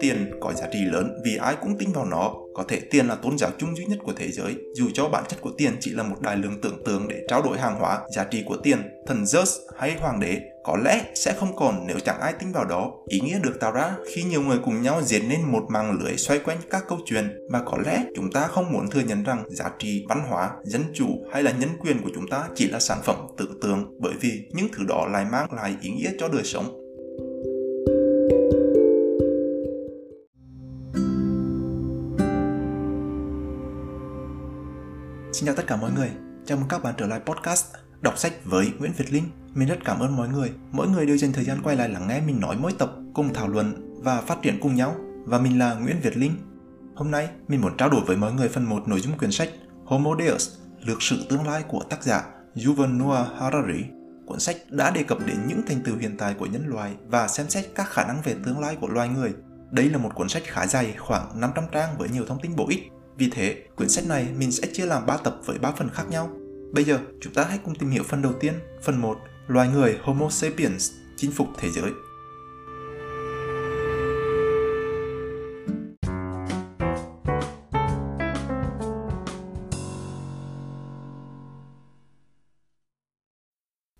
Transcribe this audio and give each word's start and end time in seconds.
Tiền 0.00 0.30
có 0.40 0.52
giá 0.52 0.66
trị 0.72 0.78
lớn 0.84 1.20
vì 1.24 1.36
ai 1.36 1.56
cũng 1.60 1.78
tin 1.78 1.92
vào 1.92 2.04
nó. 2.04 2.34
Có 2.54 2.64
thể 2.68 2.80
tiền 2.90 3.06
là 3.06 3.14
tôn 3.14 3.38
giáo 3.38 3.50
chung 3.58 3.76
duy 3.76 3.84
nhất 3.84 3.98
của 4.04 4.12
thế 4.16 4.30
giới, 4.30 4.56
dù 4.74 4.86
cho 4.94 5.08
bản 5.08 5.24
chất 5.28 5.40
của 5.40 5.50
tiền 5.58 5.76
chỉ 5.80 5.90
là 5.90 6.02
một 6.02 6.16
đại 6.20 6.36
lượng 6.36 6.60
tưởng 6.62 6.82
tượng 6.84 7.08
để 7.08 7.26
trao 7.28 7.42
đổi 7.42 7.58
hàng 7.58 7.78
hóa. 7.80 8.00
Giá 8.16 8.24
trị 8.24 8.42
của 8.46 8.56
tiền, 8.62 8.78
thần 9.06 9.22
Zeus 9.24 9.58
hay 9.78 9.96
hoàng 10.00 10.20
đế 10.20 10.40
có 10.64 10.76
lẽ 10.76 11.04
sẽ 11.14 11.34
không 11.40 11.56
còn 11.56 11.86
nếu 11.86 11.98
chẳng 11.98 12.20
ai 12.20 12.32
tin 12.38 12.52
vào 12.52 12.64
đó. 12.64 12.92
Ý 13.06 13.20
nghĩa 13.20 13.38
được 13.42 13.60
tạo 13.60 13.72
ra 13.72 13.96
khi 14.14 14.22
nhiều 14.22 14.42
người 14.42 14.58
cùng 14.64 14.82
nhau 14.82 15.02
diễn 15.02 15.28
nên 15.28 15.40
một 15.52 15.64
mạng 15.68 15.98
lưới 16.00 16.16
xoay 16.16 16.38
quanh 16.38 16.58
các 16.70 16.84
câu 16.88 16.98
chuyện 17.04 17.38
mà 17.50 17.62
có 17.66 17.78
lẽ 17.84 18.04
chúng 18.16 18.32
ta 18.32 18.46
không 18.46 18.72
muốn 18.72 18.90
thừa 18.90 19.00
nhận 19.00 19.22
rằng 19.22 19.44
giá 19.48 19.70
trị 19.78 20.04
văn 20.08 20.22
hóa, 20.28 20.50
dân 20.64 20.84
chủ 20.94 21.06
hay 21.32 21.42
là 21.42 21.52
nhân 21.52 21.70
quyền 21.80 22.02
của 22.02 22.10
chúng 22.14 22.28
ta 22.28 22.48
chỉ 22.54 22.68
là 22.68 22.80
sản 22.80 22.98
phẩm 23.04 23.16
tưởng 23.36 23.60
tượng 23.60 23.96
bởi 24.00 24.14
vì 24.20 24.48
những 24.52 24.68
thứ 24.72 24.84
đó 24.88 25.06
lại 25.12 25.24
mang 25.32 25.52
lại 25.52 25.76
ý 25.80 25.90
nghĩa 25.90 26.10
cho 26.18 26.28
đời 26.28 26.44
sống 26.44 26.87
Xin 35.38 35.46
chào 35.46 35.54
tất 35.54 35.66
cả 35.66 35.76
mọi 35.76 35.90
người, 35.92 36.10
chào 36.46 36.58
mừng 36.58 36.68
các 36.68 36.82
bạn 36.82 36.94
trở 36.98 37.06
lại 37.06 37.20
podcast 37.26 37.66
Đọc 38.00 38.18
sách 38.18 38.32
với 38.44 38.72
Nguyễn 38.78 38.92
Việt 38.96 39.12
Linh. 39.12 39.24
Mình 39.54 39.68
rất 39.68 39.78
cảm 39.84 40.00
ơn 40.00 40.16
mọi 40.16 40.28
người, 40.28 40.52
mỗi 40.72 40.88
người 40.88 41.06
đều 41.06 41.16
dành 41.16 41.32
thời 41.32 41.44
gian 41.44 41.60
quay 41.62 41.76
lại 41.76 41.88
lắng 41.88 42.08
nghe 42.08 42.20
mình 42.20 42.40
nói 42.40 42.56
mỗi 42.60 42.72
tập, 42.78 42.92
cùng 43.14 43.34
thảo 43.34 43.48
luận 43.48 44.00
và 44.02 44.20
phát 44.20 44.38
triển 44.42 44.58
cùng 44.60 44.74
nhau. 44.74 44.96
Và 45.24 45.38
mình 45.38 45.58
là 45.58 45.74
Nguyễn 45.74 46.00
Việt 46.02 46.16
Linh. 46.16 46.32
Hôm 46.94 47.10
nay, 47.10 47.28
mình 47.48 47.60
muốn 47.60 47.76
trao 47.76 47.90
đổi 47.90 48.00
với 48.06 48.16
mọi 48.16 48.32
người 48.32 48.48
phần 48.48 48.64
một 48.64 48.88
nội 48.88 49.00
dung 49.00 49.18
quyển 49.18 49.32
sách 49.32 49.48
Homo 49.84 50.16
Deus, 50.18 50.48
lược 50.84 51.02
sử 51.02 51.26
tương 51.28 51.46
lai 51.46 51.62
của 51.68 51.84
tác 51.90 52.02
giả 52.02 52.24
Yuval 52.66 52.90
Noah 52.90 53.26
Harari. 53.40 53.84
Cuốn 54.26 54.40
sách 54.40 54.56
đã 54.70 54.90
đề 54.90 55.02
cập 55.02 55.18
đến 55.26 55.36
những 55.46 55.62
thành 55.66 55.80
tựu 55.84 55.96
hiện 55.96 56.16
tại 56.18 56.34
của 56.38 56.46
nhân 56.46 56.66
loại 56.66 56.94
và 57.06 57.28
xem 57.28 57.48
xét 57.48 57.64
các 57.74 57.88
khả 57.90 58.04
năng 58.04 58.22
về 58.24 58.34
tương 58.44 58.60
lai 58.60 58.76
của 58.80 58.88
loài 58.88 59.08
người. 59.08 59.32
Đây 59.70 59.90
là 59.90 59.98
một 59.98 60.14
cuốn 60.14 60.28
sách 60.28 60.42
khá 60.46 60.66
dài, 60.66 60.94
khoảng 60.98 61.40
500 61.40 61.64
trang 61.72 61.98
với 61.98 62.08
nhiều 62.08 62.24
thông 62.26 62.40
tin 62.40 62.56
bổ 62.56 62.68
ích 62.68 62.90
vì 63.18 63.30
thế, 63.30 63.62
quyển 63.76 63.88
sách 63.88 64.06
này 64.06 64.28
mình 64.38 64.52
sẽ 64.52 64.68
chia 64.72 64.86
làm 64.86 65.06
3 65.06 65.16
tập 65.16 65.40
với 65.44 65.58
3 65.58 65.72
phần 65.72 65.88
khác 65.88 66.04
nhau. 66.10 66.30
Bây 66.72 66.84
giờ, 66.84 66.98
chúng 67.20 67.34
ta 67.34 67.44
hãy 67.44 67.58
cùng 67.64 67.74
tìm 67.74 67.90
hiểu 67.90 68.02
phần 68.02 68.22
đầu 68.22 68.32
tiên, 68.40 68.54
phần 68.82 69.00
1, 69.00 69.18
loài 69.46 69.68
người 69.68 69.98
Homo 70.02 70.30
sapiens 70.30 70.90
chinh 71.16 71.32
phục 71.32 71.48
thế 71.58 71.68
giới. 71.70 71.90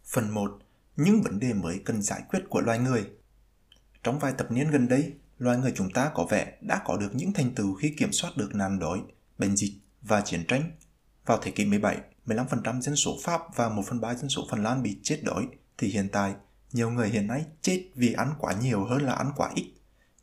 Phần 0.05 0.31
1. 0.31 0.59
Những 0.97 1.23
vấn 1.23 1.41
đề 1.41 1.53
mới 1.53 1.81
cần 1.85 2.03
giải 2.03 2.23
quyết 2.31 2.41
của 2.49 2.61
loài 2.61 2.79
người 2.79 3.05
Trong 4.03 4.19
vài 4.19 4.33
tập 4.39 4.47
niên 4.51 4.71
gần 4.71 4.89
đây, 4.89 5.13
loài 5.39 5.59
người 5.59 5.73
chúng 5.77 5.91
ta 5.91 6.11
có 6.15 6.27
vẻ 6.31 6.59
đã 6.61 6.81
có 6.85 6.97
được 6.97 7.11
những 7.15 7.33
thành 7.33 7.55
tựu 7.55 7.75
khi 7.75 7.95
kiểm 7.99 8.13
soát 8.13 8.37
được 8.37 8.55
nạn 8.55 8.79
đói, 8.79 8.99
bệnh 9.39 9.57
dịch 9.57 9.73
và 10.03 10.21
chiến 10.21 10.45
tranh. 10.49 10.71
Vào 11.27 11.39
thế 11.43 11.51
kỷ 11.51 11.65
17, 11.65 11.99
15% 12.27 12.81
dân 12.81 12.97
số 12.97 13.17
Pháp 13.23 13.41
và 13.57 13.69
1 13.69 13.83
phần 13.87 14.01
3 14.01 14.15
dân 14.15 14.29
số 14.29 14.47
Phần 14.51 14.63
Lan 14.63 14.83
bị 14.83 14.99
chết 15.03 15.21
đói, 15.25 15.47
thì 15.79 15.89
hiện 15.89 16.09
tại, 16.13 16.35
nhiều 16.73 16.91
người 16.91 17.09
hiện 17.09 17.27
nay 17.27 17.45
chết 17.63 17.89
vì 17.95 18.13
ăn 18.13 18.35
quá 18.39 18.53
nhiều 18.61 18.85
hơn 18.85 19.03
là 19.03 19.13
ăn 19.13 19.33
quá 19.37 19.51
ít. 19.55 19.73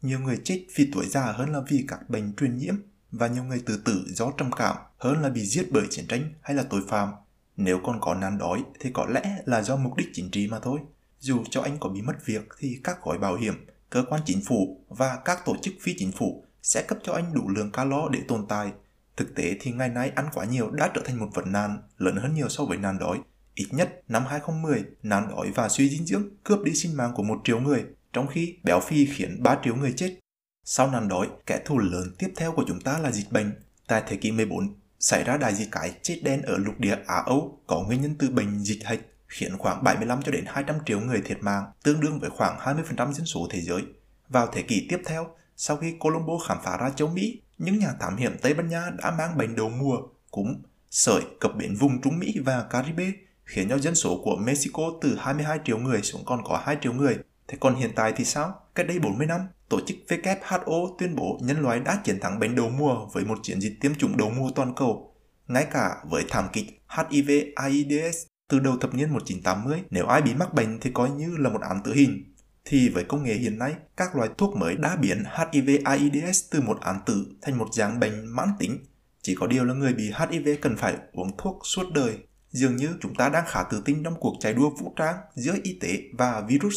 Nhiều 0.01 0.19
người 0.19 0.39
chết 0.43 0.65
vì 0.75 0.89
tuổi 0.93 1.05
già 1.09 1.31
hơn 1.31 1.51
là 1.51 1.59
vì 1.67 1.85
các 1.87 2.09
bệnh 2.09 2.35
truyền 2.35 2.57
nhiễm, 2.57 2.75
và 3.11 3.27
nhiều 3.27 3.43
người 3.43 3.61
tự 3.65 3.81
tử 3.85 4.05
do 4.07 4.31
trầm 4.37 4.51
cảm 4.51 4.75
hơn 4.97 5.21
là 5.21 5.29
bị 5.29 5.45
giết 5.45 5.67
bởi 5.71 5.87
chiến 5.89 6.07
tranh 6.07 6.33
hay 6.41 6.55
là 6.55 6.63
tội 6.69 6.81
phạm. 6.87 7.09
Nếu 7.57 7.79
còn 7.83 7.99
có 8.01 8.13
nạn 8.13 8.37
đói 8.37 8.63
thì 8.79 8.89
có 8.93 9.05
lẽ 9.05 9.37
là 9.45 9.61
do 9.61 9.75
mục 9.75 9.95
đích 9.97 10.07
chính 10.13 10.31
trị 10.31 10.47
mà 10.47 10.59
thôi. 10.59 10.79
Dù 11.19 11.43
cho 11.49 11.61
anh 11.61 11.77
có 11.79 11.89
bị 11.89 12.01
mất 12.01 12.25
việc 12.25 12.49
thì 12.59 12.79
các 12.83 12.97
gói 13.03 13.17
bảo 13.17 13.35
hiểm 13.35 13.65
cơ 13.95 14.03
quan 14.09 14.21
chính 14.25 14.41
phủ 14.41 14.85
và 14.89 15.19
các 15.25 15.45
tổ 15.45 15.55
chức 15.61 15.73
phi 15.81 15.95
chính 15.97 16.11
phủ 16.11 16.43
sẽ 16.61 16.85
cấp 16.87 16.97
cho 17.03 17.13
anh 17.13 17.33
đủ 17.33 17.49
lượng 17.49 17.71
calo 17.71 18.09
để 18.09 18.19
tồn 18.27 18.45
tại. 18.49 18.71
Thực 19.17 19.35
tế 19.35 19.57
thì 19.61 19.71
ngày 19.71 19.89
nay 19.89 20.11
ăn 20.15 20.25
quá 20.33 20.45
nhiều 20.45 20.71
đã 20.71 20.91
trở 20.95 21.01
thành 21.05 21.19
một 21.19 21.27
vấn 21.33 21.51
nạn 21.51 21.77
lớn 21.97 22.15
hơn 22.15 22.33
nhiều 22.33 22.49
so 22.49 22.65
với 22.65 22.77
nạn 22.77 22.99
đói. 22.99 23.19
Ít 23.53 23.67
nhất 23.71 24.01
năm 24.07 24.23
2010, 24.29 24.83
nạn 25.03 25.27
đói 25.29 25.51
và 25.51 25.69
suy 25.69 25.89
dinh 25.89 26.05
dưỡng 26.05 26.23
cướp 26.43 26.59
đi 26.63 26.73
sinh 26.73 26.97
mạng 26.97 27.11
của 27.15 27.23
một 27.23 27.41
triệu 27.43 27.59
người, 27.59 27.83
trong 28.13 28.27
khi 28.27 28.57
béo 28.63 28.79
phì 28.79 29.05
khiến 29.05 29.43
3 29.43 29.57
triệu 29.63 29.75
người 29.75 29.93
chết. 29.97 30.19
Sau 30.63 30.91
nạn 30.91 31.07
đói, 31.07 31.27
kẻ 31.45 31.59
thù 31.65 31.77
lớn 31.77 32.15
tiếp 32.19 32.33
theo 32.35 32.51
của 32.51 32.63
chúng 32.67 32.81
ta 32.81 32.99
là 32.99 33.11
dịch 33.11 33.31
bệnh. 33.31 33.51
Tại 33.87 34.03
thế 34.07 34.15
kỷ 34.15 34.31
14, 34.31 34.75
xảy 34.99 35.23
ra 35.23 35.37
đại 35.37 35.55
dịch 35.55 35.67
cái 35.71 35.95
chết 36.01 36.21
đen 36.23 36.41
ở 36.41 36.57
lục 36.57 36.79
địa 36.79 36.97
Á 37.07 37.23
Âu 37.25 37.59
có 37.67 37.83
nguyên 37.87 38.01
nhân 38.01 38.15
từ 38.19 38.29
bệnh 38.29 38.59
dịch 38.59 38.85
hạch 38.85 38.99
khiến 39.27 39.57
khoảng 39.57 39.83
75 39.83 40.21
cho 40.21 40.31
đến 40.31 40.43
200 40.47 40.75
triệu 40.85 40.99
người 40.99 41.21
thiệt 41.25 41.37
mạng, 41.41 41.65
tương 41.83 41.99
đương 41.99 42.19
với 42.19 42.29
khoảng 42.29 42.57
20% 42.57 43.13
dân 43.13 43.25
số 43.25 43.47
thế 43.49 43.61
giới. 43.61 43.81
Vào 44.29 44.47
thế 44.53 44.61
kỷ 44.61 44.87
tiếp 44.89 45.01
theo, 45.05 45.27
sau 45.55 45.77
khi 45.77 45.95
Colombo 45.99 46.33
khám 46.47 46.57
phá 46.63 46.77
ra 46.77 46.89
châu 46.89 47.07
Mỹ, 47.07 47.41
những 47.57 47.79
nhà 47.79 47.93
thám 47.99 48.15
hiểm 48.15 48.37
Tây 48.41 48.53
Ban 48.53 48.69
Nha 48.69 48.89
đã 48.97 49.11
mang 49.11 49.37
bệnh 49.37 49.55
đầu 49.55 49.69
mùa, 49.69 49.97
cúm, 50.31 50.55
sởi 50.89 51.21
cập 51.39 51.51
biển 51.55 51.75
vùng 51.75 52.01
Trung 52.01 52.19
Mỹ 52.19 52.35
và 52.45 52.63
Caribe, 52.69 53.11
khiến 53.45 53.69
cho 53.69 53.77
dân 53.77 53.95
số 53.95 54.21
của 54.23 54.35
Mexico 54.35 54.83
từ 55.01 55.15
22 55.19 55.59
triệu 55.65 55.77
người 55.77 56.01
xuống 56.01 56.21
còn 56.25 56.41
có 56.43 56.61
2 56.65 56.77
triệu 56.81 56.93
người. 56.93 57.17
Thế 57.47 57.57
còn 57.61 57.75
hiện 57.75 57.91
tại 57.95 58.13
thì 58.15 58.25
sao? 58.25 58.59
Cách 58.75 58.87
đây 58.87 58.99
40 58.99 59.27
năm, 59.27 59.41
tổ 59.69 59.79
chức 59.87 59.97
WHO 60.07 60.95
tuyên 60.97 61.15
bố 61.15 61.39
nhân 61.41 61.61
loại 61.61 61.79
đã 61.79 62.01
chiến 62.03 62.19
thắng 62.19 62.39
bệnh 62.39 62.55
đầu 62.55 62.69
mùa 62.69 63.05
với 63.13 63.25
một 63.25 63.39
chiến 63.43 63.61
dịch 63.61 63.77
tiêm 63.81 63.95
chủng 63.95 64.17
đầu 64.17 64.29
mùa 64.29 64.51
toàn 64.55 64.73
cầu. 64.75 65.15
Ngay 65.47 65.65
cả 65.71 65.95
với 66.09 66.23
thảm 66.29 66.47
kịch 66.53 66.65
HIV 66.89 67.31
AIDS 67.55 68.17
từ 68.49 68.59
đầu 68.59 68.77
thập 68.77 68.93
niên 68.93 69.13
1980, 69.13 69.83
nếu 69.89 70.05
ai 70.05 70.21
bị 70.21 70.33
mắc 70.33 70.53
bệnh 70.53 70.79
thì 70.79 70.91
coi 70.93 71.09
như 71.09 71.37
là 71.37 71.49
một 71.49 71.61
án 71.61 71.83
tử 71.83 71.93
hình. 71.93 72.33
Thì 72.65 72.89
với 72.89 73.03
công 73.03 73.23
nghệ 73.23 73.33
hiện 73.33 73.59
nay, 73.59 73.75
các 73.97 74.15
loại 74.15 74.29
thuốc 74.37 74.55
mới 74.55 74.75
đã 74.75 74.95
biến 74.95 75.23
HIV-AIDS 75.23 76.47
từ 76.51 76.61
một 76.61 76.81
án 76.81 76.99
tử 77.05 77.25
thành 77.41 77.57
một 77.57 77.73
dạng 77.73 77.99
bệnh 77.99 78.35
mãn 78.35 78.49
tính. 78.59 78.85
Chỉ 79.21 79.35
có 79.35 79.47
điều 79.47 79.65
là 79.65 79.73
người 79.73 79.93
bị 79.93 80.11
HIV 80.19 80.49
cần 80.61 80.77
phải 80.77 80.95
uống 81.13 81.37
thuốc 81.37 81.59
suốt 81.63 81.83
đời. 81.93 82.17
Dường 82.49 82.75
như 82.75 82.89
chúng 83.01 83.15
ta 83.15 83.29
đang 83.29 83.45
khá 83.47 83.63
tự 83.63 83.81
tin 83.85 84.03
trong 84.03 84.19
cuộc 84.19 84.35
chạy 84.39 84.53
đua 84.53 84.69
vũ 84.69 84.93
trang 84.95 85.15
giữa 85.35 85.55
y 85.63 85.79
tế 85.81 85.99
và 86.17 86.43
virus. 86.47 86.75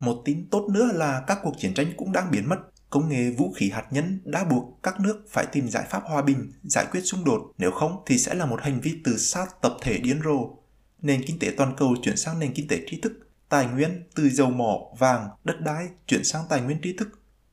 Một 0.00 0.22
tin 0.24 0.50
tốt 0.50 0.68
nữa 0.72 0.90
là 0.94 1.24
các 1.26 1.38
cuộc 1.42 1.54
chiến 1.58 1.74
tranh 1.74 1.86
cũng 1.96 2.12
đang 2.12 2.30
biến 2.30 2.48
mất. 2.48 2.56
Công 2.90 3.08
nghệ 3.08 3.30
vũ 3.30 3.52
khí 3.56 3.70
hạt 3.70 3.86
nhân 3.90 4.20
đã 4.24 4.44
buộc 4.44 4.82
các 4.82 5.00
nước 5.00 5.24
phải 5.30 5.46
tìm 5.52 5.68
giải 5.68 5.84
pháp 5.90 6.02
hòa 6.04 6.22
bình, 6.22 6.52
giải 6.62 6.86
quyết 6.90 7.00
xung 7.00 7.24
đột. 7.24 7.40
Nếu 7.58 7.70
không 7.70 8.02
thì 8.06 8.18
sẽ 8.18 8.34
là 8.34 8.46
một 8.46 8.60
hành 8.62 8.80
vi 8.80 8.92
tự 9.04 9.16
sát 9.18 9.46
tập 9.62 9.76
thể 9.82 9.98
điên 9.98 10.20
rồ 10.24 10.63
nền 11.04 11.22
kinh 11.26 11.38
tế 11.38 11.52
toàn 11.56 11.74
cầu 11.76 11.96
chuyển 12.02 12.16
sang 12.16 12.38
nền 12.38 12.52
kinh 12.54 12.68
tế 12.68 12.80
tri 12.86 13.00
thức, 13.00 13.12
tài 13.48 13.66
nguyên 13.66 14.02
từ 14.14 14.28
dầu 14.28 14.50
mỏ, 14.50 14.78
vàng, 14.98 15.28
đất 15.44 15.60
đai 15.60 15.88
chuyển 16.06 16.24
sang 16.24 16.42
tài 16.48 16.60
nguyên 16.60 16.78
tri 16.82 16.96
thức. 16.96 17.08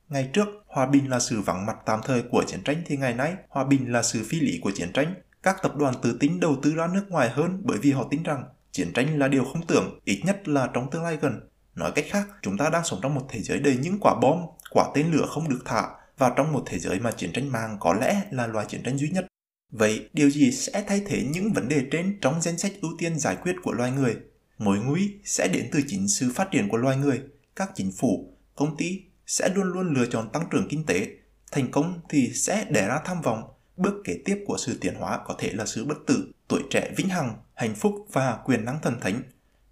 Ngày 0.08 0.30
trước, 0.32 0.48
hòa 0.66 0.86
bình 0.86 1.10
là 1.10 1.20
sự 1.20 1.40
vắng 1.40 1.66
mặt 1.66 1.76
tạm 1.86 2.00
thời 2.04 2.22
của 2.22 2.44
chiến 2.46 2.62
tranh 2.64 2.82
thì 2.86 2.96
ngày 2.96 3.14
nay, 3.14 3.34
hòa 3.48 3.64
bình 3.64 3.92
là 3.92 4.02
sự 4.02 4.22
phi 4.28 4.40
lý 4.40 4.58
của 4.62 4.70
chiến 4.74 4.92
tranh. 4.92 5.14
Các 5.42 5.56
tập 5.62 5.76
đoàn 5.76 5.94
tự 6.02 6.16
tính 6.20 6.40
đầu 6.40 6.56
tư 6.62 6.74
ra 6.74 6.86
nước 6.94 7.04
ngoài 7.08 7.30
hơn 7.30 7.62
bởi 7.64 7.78
vì 7.78 7.92
họ 7.92 8.06
tin 8.10 8.22
rằng 8.22 8.44
chiến 8.72 8.92
tranh 8.92 9.18
là 9.18 9.28
điều 9.28 9.44
không 9.44 9.66
tưởng, 9.66 10.00
ít 10.04 10.20
nhất 10.24 10.48
là 10.48 10.68
trong 10.74 10.90
tương 10.90 11.02
lai 11.02 11.18
gần. 11.20 11.40
Nói 11.74 11.92
cách 11.94 12.04
khác, 12.10 12.26
chúng 12.42 12.58
ta 12.58 12.68
đang 12.68 12.84
sống 12.84 12.98
trong 13.02 13.14
một 13.14 13.26
thế 13.28 13.40
giới 13.42 13.58
đầy 13.58 13.76
những 13.76 13.98
quả 14.00 14.14
bom, 14.22 14.38
quả 14.70 14.84
tên 14.94 15.12
lửa 15.12 15.26
không 15.28 15.48
được 15.48 15.62
thả 15.64 15.88
và 16.18 16.32
trong 16.36 16.52
một 16.52 16.62
thế 16.66 16.78
giới 16.78 17.00
mà 17.00 17.12
chiến 17.12 17.32
tranh 17.32 17.52
mạng 17.52 17.76
có 17.80 17.94
lẽ 17.94 18.22
là 18.30 18.46
loài 18.46 18.66
chiến 18.68 18.82
tranh 18.84 18.98
duy 18.98 19.08
nhất. 19.08 19.26
Vậy, 19.72 20.08
điều 20.12 20.30
gì 20.30 20.52
sẽ 20.52 20.84
thay 20.86 21.02
thế 21.06 21.22
những 21.22 21.52
vấn 21.52 21.68
đề 21.68 21.86
trên 21.90 22.18
trong 22.20 22.42
danh 22.42 22.58
sách 22.58 22.72
ưu 22.80 22.90
tiên 22.98 23.18
giải 23.18 23.36
quyết 23.42 23.52
của 23.62 23.72
loài 23.72 23.90
người? 23.90 24.16
Mối 24.58 24.78
nguy 24.78 25.10
sẽ 25.24 25.48
đến 25.48 25.68
từ 25.72 25.80
chính 25.86 26.08
sự 26.08 26.32
phát 26.34 26.48
triển 26.50 26.68
của 26.68 26.76
loài 26.76 26.96
người. 26.96 27.20
Các 27.56 27.70
chính 27.74 27.92
phủ, 27.92 28.36
công 28.54 28.76
ty 28.76 29.00
sẽ 29.26 29.48
luôn 29.54 29.66
luôn 29.66 29.94
lựa 29.94 30.06
chọn 30.06 30.28
tăng 30.32 30.46
trưởng 30.50 30.68
kinh 30.68 30.86
tế. 30.86 31.06
Thành 31.52 31.70
công 31.70 32.00
thì 32.08 32.30
sẽ 32.34 32.64
đẻ 32.70 32.88
ra 32.88 32.98
tham 33.04 33.22
vọng. 33.22 33.42
Bước 33.76 33.94
kế 34.04 34.18
tiếp 34.24 34.44
của 34.46 34.56
sự 34.58 34.78
tiến 34.80 34.94
hóa 34.94 35.20
có 35.26 35.34
thể 35.38 35.52
là 35.52 35.66
sự 35.66 35.84
bất 35.84 35.98
tử, 36.06 36.32
tuổi 36.48 36.62
trẻ 36.70 36.92
vĩnh 36.96 37.08
hằng, 37.08 37.36
hạnh 37.54 37.74
phúc 37.74 37.94
và 38.12 38.38
quyền 38.44 38.64
năng 38.64 38.80
thần 38.82 39.00
thánh. 39.00 39.22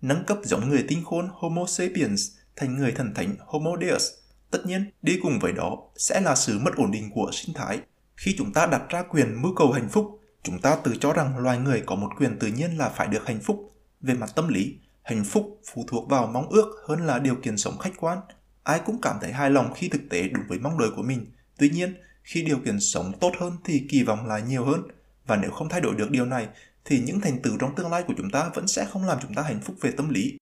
Nâng 0.02 0.24
cấp 0.24 0.38
giống 0.42 0.68
người 0.68 0.84
tinh 0.88 1.04
khôn 1.04 1.28
Homo 1.32 1.66
sapiens 1.66 2.30
thành 2.56 2.76
người 2.76 2.92
thần 2.92 3.14
thánh 3.14 3.36
Homo 3.38 3.70
deus. 3.80 4.10
Tất 4.50 4.66
nhiên, 4.66 4.90
đi 5.02 5.18
cùng 5.22 5.38
với 5.38 5.52
đó 5.52 5.78
sẽ 5.96 6.20
là 6.20 6.36
sự 6.36 6.58
mất 6.58 6.76
ổn 6.76 6.90
định 6.90 7.10
của 7.14 7.30
sinh 7.32 7.54
thái, 7.54 7.80
khi 8.20 8.34
chúng 8.38 8.52
ta 8.52 8.66
đặt 8.66 8.82
ra 8.88 9.02
quyền 9.02 9.42
mưu 9.42 9.54
cầu 9.54 9.72
hạnh 9.72 9.88
phúc, 9.88 10.20
chúng 10.42 10.60
ta 10.60 10.76
tự 10.76 10.96
cho 11.00 11.12
rằng 11.12 11.38
loài 11.38 11.58
người 11.58 11.82
có 11.86 11.94
một 11.94 12.08
quyền 12.18 12.38
tự 12.38 12.46
nhiên 12.46 12.78
là 12.78 12.88
phải 12.88 13.08
được 13.08 13.26
hạnh 13.26 13.40
phúc. 13.42 13.72
Về 14.00 14.14
mặt 14.14 14.30
tâm 14.34 14.48
lý, 14.48 14.78
hạnh 15.02 15.24
phúc 15.24 15.60
phụ 15.72 15.84
thuộc 15.88 16.08
vào 16.08 16.26
mong 16.26 16.48
ước 16.48 16.84
hơn 16.88 17.06
là 17.06 17.18
điều 17.18 17.34
kiện 17.34 17.56
sống 17.56 17.78
khách 17.78 17.92
quan. 17.96 18.18
Ai 18.62 18.80
cũng 18.86 19.00
cảm 19.00 19.16
thấy 19.20 19.32
hài 19.32 19.50
lòng 19.50 19.72
khi 19.74 19.88
thực 19.88 20.00
tế 20.10 20.28
đúng 20.28 20.44
với 20.48 20.58
mong 20.58 20.78
đợi 20.78 20.88
của 20.96 21.02
mình. 21.02 21.26
Tuy 21.58 21.70
nhiên, 21.70 21.94
khi 22.22 22.42
điều 22.42 22.58
kiện 22.58 22.80
sống 22.80 23.12
tốt 23.20 23.32
hơn 23.38 23.56
thì 23.64 23.86
kỳ 23.90 24.02
vọng 24.02 24.26
lại 24.26 24.42
nhiều 24.42 24.64
hơn. 24.64 24.82
Và 25.26 25.36
nếu 25.36 25.50
không 25.50 25.68
thay 25.68 25.80
đổi 25.80 25.94
được 25.94 26.10
điều 26.10 26.26
này, 26.26 26.48
thì 26.84 27.00
những 27.00 27.20
thành 27.20 27.42
tựu 27.42 27.58
trong 27.58 27.74
tương 27.74 27.90
lai 27.90 28.02
của 28.06 28.14
chúng 28.16 28.30
ta 28.30 28.50
vẫn 28.54 28.68
sẽ 28.68 28.84
không 28.84 29.06
làm 29.06 29.18
chúng 29.22 29.34
ta 29.34 29.42
hạnh 29.42 29.60
phúc 29.64 29.76
về 29.80 29.90
tâm 29.90 30.08
lý. 30.08 30.36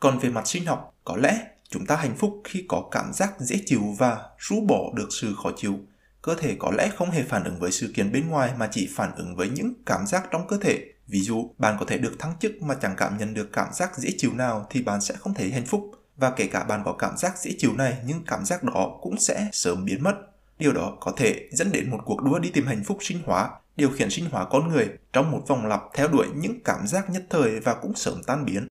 Còn 0.00 0.18
về 0.18 0.30
mặt 0.30 0.48
sinh 0.48 0.66
học, 0.66 0.94
có 1.04 1.16
lẽ 1.16 1.46
chúng 1.68 1.86
ta 1.86 1.96
hạnh 1.96 2.16
phúc 2.16 2.40
khi 2.44 2.64
có 2.68 2.88
cảm 2.90 3.12
giác 3.12 3.40
dễ 3.40 3.56
chịu 3.66 3.82
và 3.98 4.18
rũ 4.38 4.60
bỏ 4.60 4.92
được 4.94 5.08
sự 5.10 5.34
khó 5.42 5.50
chịu 5.56 5.78
cơ 6.22 6.34
thể 6.34 6.56
có 6.58 6.70
lẽ 6.70 6.90
không 6.96 7.10
hề 7.10 7.22
phản 7.22 7.44
ứng 7.44 7.58
với 7.58 7.72
sự 7.72 7.92
kiện 7.94 8.12
bên 8.12 8.28
ngoài 8.28 8.52
mà 8.58 8.68
chỉ 8.72 8.88
phản 8.94 9.14
ứng 9.16 9.36
với 9.36 9.48
những 9.48 9.72
cảm 9.86 10.06
giác 10.06 10.28
trong 10.30 10.48
cơ 10.48 10.58
thể. 10.58 10.84
Ví 11.06 11.20
dụ, 11.20 11.50
bạn 11.58 11.76
có 11.80 11.86
thể 11.86 11.98
được 11.98 12.16
thăng 12.18 12.34
chức 12.40 12.62
mà 12.62 12.74
chẳng 12.74 12.94
cảm 12.96 13.18
nhận 13.18 13.34
được 13.34 13.52
cảm 13.52 13.68
giác 13.72 13.98
dễ 13.98 14.10
chịu 14.18 14.34
nào 14.34 14.66
thì 14.70 14.82
bạn 14.82 15.00
sẽ 15.00 15.14
không 15.14 15.34
thấy 15.34 15.50
hạnh 15.50 15.66
phúc. 15.66 15.90
Và 16.16 16.30
kể 16.30 16.46
cả 16.46 16.64
bạn 16.64 16.82
có 16.84 16.92
cảm 16.92 17.16
giác 17.16 17.38
dễ 17.38 17.50
chịu 17.58 17.72
này 17.76 17.98
nhưng 18.06 18.24
cảm 18.26 18.44
giác 18.44 18.64
đó 18.64 18.98
cũng 19.00 19.18
sẽ 19.18 19.48
sớm 19.52 19.84
biến 19.84 20.02
mất. 20.02 20.14
Điều 20.58 20.72
đó 20.72 20.96
có 21.00 21.12
thể 21.16 21.48
dẫn 21.52 21.72
đến 21.72 21.90
một 21.90 22.00
cuộc 22.04 22.22
đua 22.22 22.38
đi 22.38 22.50
tìm 22.50 22.66
hạnh 22.66 22.84
phúc 22.84 22.98
sinh 23.00 23.18
hóa, 23.24 23.50
điều 23.76 23.90
khiển 23.90 24.10
sinh 24.10 24.24
hóa 24.30 24.44
con 24.50 24.68
người 24.68 24.88
trong 25.12 25.30
một 25.30 25.42
vòng 25.46 25.66
lặp 25.66 25.82
theo 25.94 26.08
đuổi 26.08 26.26
những 26.36 26.60
cảm 26.64 26.86
giác 26.86 27.10
nhất 27.10 27.26
thời 27.30 27.60
và 27.60 27.74
cũng 27.74 27.94
sớm 27.94 28.22
tan 28.26 28.44
biến. 28.44 28.66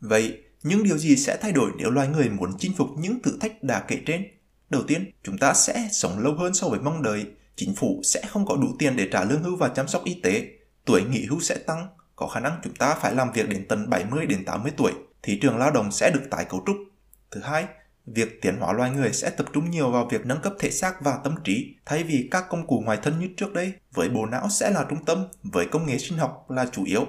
Vậy, 0.00 0.42
những 0.62 0.84
điều 0.84 0.98
gì 0.98 1.16
sẽ 1.16 1.38
thay 1.42 1.52
đổi 1.52 1.70
nếu 1.76 1.90
loài 1.90 2.08
người 2.08 2.28
muốn 2.28 2.50
chinh 2.58 2.72
phục 2.76 2.88
những 2.98 3.22
thử 3.22 3.38
thách 3.40 3.62
đã 3.62 3.84
kể 3.88 4.00
trên? 4.06 4.24
Đầu 4.70 4.82
tiên, 4.86 5.10
chúng 5.22 5.38
ta 5.38 5.54
sẽ 5.54 5.88
sống 5.92 6.18
lâu 6.18 6.34
hơn 6.34 6.54
so 6.54 6.68
với 6.68 6.80
mong 6.80 7.02
đợi. 7.02 7.26
Chính 7.56 7.74
phủ 7.74 8.00
sẽ 8.04 8.22
không 8.28 8.46
có 8.46 8.56
đủ 8.56 8.68
tiền 8.78 8.96
để 8.96 9.08
trả 9.12 9.24
lương 9.24 9.42
hưu 9.42 9.56
và 9.56 9.68
chăm 9.68 9.88
sóc 9.88 10.04
y 10.04 10.20
tế. 10.22 10.48
Tuổi 10.84 11.02
nghỉ 11.02 11.26
hưu 11.26 11.40
sẽ 11.40 11.58
tăng. 11.58 11.88
Có 12.16 12.26
khả 12.26 12.40
năng 12.40 12.60
chúng 12.64 12.74
ta 12.74 12.94
phải 12.94 13.14
làm 13.14 13.32
việc 13.32 13.48
đến 13.48 13.66
tận 13.68 13.90
70 13.90 14.26
đến 14.26 14.44
80 14.44 14.72
tuổi. 14.76 14.92
Thị 15.22 15.38
trường 15.42 15.58
lao 15.58 15.70
động 15.70 15.92
sẽ 15.92 16.10
được 16.14 16.22
tái 16.30 16.44
cấu 16.44 16.62
trúc. 16.66 16.76
Thứ 17.30 17.40
hai, 17.40 17.66
việc 18.06 18.42
tiến 18.42 18.56
hóa 18.60 18.72
loài 18.72 18.90
người 18.90 19.12
sẽ 19.12 19.30
tập 19.30 19.46
trung 19.52 19.70
nhiều 19.70 19.90
vào 19.90 20.08
việc 20.10 20.26
nâng 20.26 20.40
cấp 20.42 20.52
thể 20.58 20.70
xác 20.70 21.00
và 21.00 21.18
tâm 21.24 21.34
trí 21.44 21.76
thay 21.86 22.04
vì 22.04 22.28
các 22.30 22.44
công 22.48 22.66
cụ 22.66 22.82
ngoài 22.84 22.98
thân 23.02 23.20
như 23.20 23.28
trước 23.36 23.52
đây 23.52 23.72
với 23.92 24.08
bộ 24.08 24.26
não 24.26 24.48
sẽ 24.48 24.70
là 24.70 24.86
trung 24.90 25.04
tâm 25.04 25.26
với 25.42 25.66
công 25.66 25.86
nghệ 25.86 25.98
sinh 25.98 26.18
học 26.18 26.50
là 26.50 26.66
chủ 26.72 26.84
yếu 26.84 27.06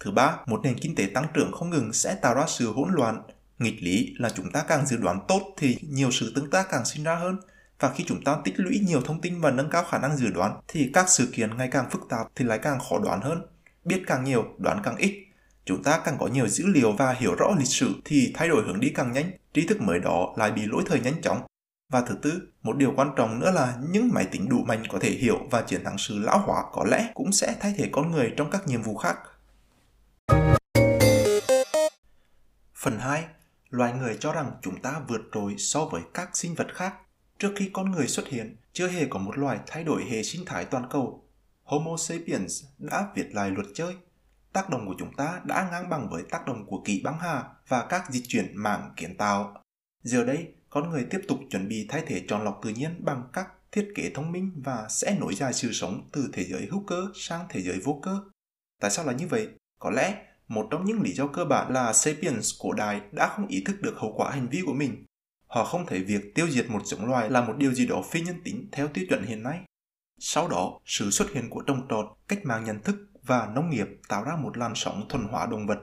thứ 0.00 0.10
ba 0.10 0.36
một 0.46 0.60
nền 0.62 0.78
kinh 0.78 0.94
tế 0.94 1.06
tăng 1.14 1.26
trưởng 1.34 1.52
không 1.52 1.70
ngừng 1.70 1.92
sẽ 1.92 2.14
tạo 2.14 2.34
ra 2.34 2.44
sự 2.48 2.72
hỗn 2.72 2.88
loạn 2.92 3.22
nghịch 3.58 3.82
lý 3.82 4.14
là 4.18 4.30
chúng 4.30 4.50
ta 4.50 4.64
càng 4.68 4.86
dự 4.86 4.96
đoán 4.96 5.20
tốt 5.28 5.54
thì 5.56 5.78
nhiều 5.82 6.10
sự 6.10 6.32
tương 6.34 6.50
tác 6.50 6.66
càng 6.70 6.84
sinh 6.84 7.04
ra 7.04 7.14
hơn 7.14 7.36
và 7.80 7.92
khi 7.94 8.04
chúng 8.08 8.24
ta 8.24 8.36
tích 8.44 8.54
lũy 8.56 8.78
nhiều 8.86 9.00
thông 9.00 9.20
tin 9.20 9.40
và 9.40 9.50
nâng 9.50 9.70
cao 9.70 9.84
khả 9.90 9.98
năng 9.98 10.16
dự 10.16 10.30
đoán 10.30 10.60
thì 10.68 10.90
các 10.92 11.08
sự 11.08 11.28
kiện 11.32 11.56
ngày 11.56 11.68
càng 11.72 11.90
phức 11.90 12.00
tạp 12.08 12.26
thì 12.34 12.44
lại 12.44 12.58
càng 12.62 12.78
khó 12.90 12.98
đoán 12.98 13.20
hơn 13.20 13.46
biết 13.84 14.02
càng 14.06 14.24
nhiều 14.24 14.44
đoán 14.58 14.80
càng 14.84 14.96
ít 14.96 15.26
chúng 15.64 15.82
ta 15.82 16.00
càng 16.04 16.16
có 16.20 16.26
nhiều 16.26 16.48
dữ 16.48 16.66
liệu 16.66 16.92
và 16.92 17.12
hiểu 17.12 17.34
rõ 17.34 17.46
lịch 17.58 17.68
sử 17.68 17.94
thì 18.04 18.32
thay 18.34 18.48
đổi 18.48 18.64
hướng 18.66 18.80
đi 18.80 18.88
càng 18.94 19.12
nhanh 19.12 19.30
trí 19.54 19.66
thức 19.66 19.80
mới 19.80 19.98
đó 19.98 20.34
lại 20.36 20.50
bị 20.50 20.62
lỗi 20.66 20.82
thời 20.86 21.00
nhanh 21.00 21.22
chóng 21.22 21.42
và 21.88 22.00
thứ 22.00 22.14
tư, 22.22 22.48
một 22.62 22.76
điều 22.76 22.92
quan 22.96 23.10
trọng 23.16 23.40
nữa 23.40 23.50
là 23.50 23.76
những 23.90 24.08
máy 24.12 24.26
tính 24.32 24.48
đủ 24.48 24.64
mạnh 24.64 24.82
có 24.88 24.98
thể 24.98 25.10
hiểu 25.10 25.38
và 25.50 25.62
chiến 25.62 25.84
thắng 25.84 25.98
sự 25.98 26.18
lão 26.18 26.38
hóa 26.38 26.64
có 26.72 26.84
lẽ 26.84 27.10
cũng 27.14 27.32
sẽ 27.32 27.56
thay 27.60 27.74
thế 27.76 27.88
con 27.92 28.10
người 28.10 28.34
trong 28.36 28.50
các 28.50 28.66
nhiệm 28.66 28.82
vụ 28.82 28.96
khác. 28.96 29.18
Phần 32.74 32.98
2. 32.98 33.24
Loài 33.70 33.92
người 33.92 34.16
cho 34.20 34.32
rằng 34.32 34.50
chúng 34.62 34.80
ta 34.82 35.00
vượt 35.08 35.22
trội 35.32 35.54
so 35.58 35.84
với 35.84 36.02
các 36.14 36.36
sinh 36.36 36.54
vật 36.54 36.66
khác. 36.74 36.94
Trước 37.38 37.52
khi 37.56 37.70
con 37.72 37.90
người 37.90 38.08
xuất 38.08 38.28
hiện, 38.28 38.56
chưa 38.72 38.88
hề 38.88 39.06
có 39.10 39.18
một 39.18 39.38
loài 39.38 39.58
thay 39.66 39.84
đổi 39.84 40.04
hệ 40.04 40.22
sinh 40.22 40.44
thái 40.46 40.64
toàn 40.64 40.86
cầu. 40.90 41.24
Homo 41.62 41.96
sapiens 41.96 42.64
đã 42.78 43.08
viết 43.14 43.34
lại 43.34 43.50
luật 43.50 43.66
chơi. 43.74 43.94
Tác 44.52 44.70
động 44.70 44.86
của 44.86 44.94
chúng 44.98 45.12
ta 45.16 45.40
đã 45.44 45.68
ngang 45.70 45.88
bằng 45.88 46.08
với 46.10 46.22
tác 46.30 46.46
động 46.46 46.66
của 46.66 46.82
kỳ 46.84 47.00
băng 47.04 47.18
hà 47.18 47.44
và 47.68 47.86
các 47.88 48.10
di 48.10 48.22
chuyển 48.28 48.56
mạng 48.56 48.92
kiến 48.96 49.16
tạo. 49.16 49.62
Giờ 50.02 50.24
đây, 50.24 50.54
con 50.70 50.90
người 50.90 51.06
tiếp 51.10 51.20
tục 51.28 51.38
chuẩn 51.50 51.68
bị 51.68 51.86
thay 51.88 52.02
thế 52.06 52.24
chọn 52.28 52.44
lọc 52.44 52.60
tự 52.62 52.70
nhiên 52.70 53.04
bằng 53.04 53.22
các 53.32 53.48
thiết 53.72 53.92
kế 53.94 54.10
thông 54.14 54.32
minh 54.32 54.62
và 54.64 54.86
sẽ 54.90 55.16
nối 55.20 55.34
dài 55.34 55.52
sự 55.52 55.72
sống 55.72 56.08
từ 56.12 56.30
thế 56.32 56.44
giới 56.44 56.66
hữu 56.70 56.84
cơ 56.86 57.06
sang 57.14 57.46
thế 57.48 57.62
giới 57.62 57.80
vô 57.84 58.00
cơ. 58.02 58.20
Tại 58.80 58.90
sao 58.90 59.04
là 59.04 59.12
như 59.12 59.26
vậy? 59.28 59.48
Có 59.78 59.90
lẽ 59.90 60.26
một 60.48 60.68
trong 60.70 60.84
những 60.84 61.02
lý 61.02 61.12
do 61.12 61.26
cơ 61.26 61.44
bản 61.44 61.72
là 61.72 61.92
Sapiens 61.92 62.50
cổ 62.60 62.72
đại 62.72 63.00
đã 63.12 63.28
không 63.28 63.46
ý 63.46 63.62
thức 63.66 63.76
được 63.82 63.94
hậu 63.96 64.12
quả 64.16 64.30
hành 64.30 64.48
vi 64.48 64.62
của 64.66 64.72
mình. 64.72 65.04
Họ 65.46 65.64
không 65.64 65.86
thấy 65.86 66.04
việc 66.04 66.34
tiêu 66.34 66.50
diệt 66.50 66.70
một 66.70 66.86
giống 66.86 67.06
loài 67.06 67.30
là 67.30 67.40
một 67.40 67.56
điều 67.56 67.72
gì 67.72 67.86
đó 67.86 68.02
phi 68.10 68.20
nhân 68.20 68.36
tính 68.44 68.68
theo 68.72 68.88
tiêu 68.88 69.04
chuẩn 69.08 69.24
hiện 69.24 69.42
nay. 69.42 69.60
Sau 70.18 70.48
đó, 70.48 70.80
sự 70.84 71.10
xuất 71.10 71.30
hiện 71.30 71.50
của 71.50 71.62
trồng 71.62 71.86
trọt, 71.90 72.06
cách 72.28 72.44
mạng 72.44 72.64
nhận 72.64 72.82
thức 72.82 72.96
và 73.22 73.46
nông 73.54 73.70
nghiệp 73.70 73.86
tạo 74.08 74.24
ra 74.24 74.36
một 74.36 74.56
làn 74.56 74.72
sóng 74.74 75.06
thuần 75.08 75.24
hóa 75.24 75.46
động 75.46 75.66
vật. 75.66 75.78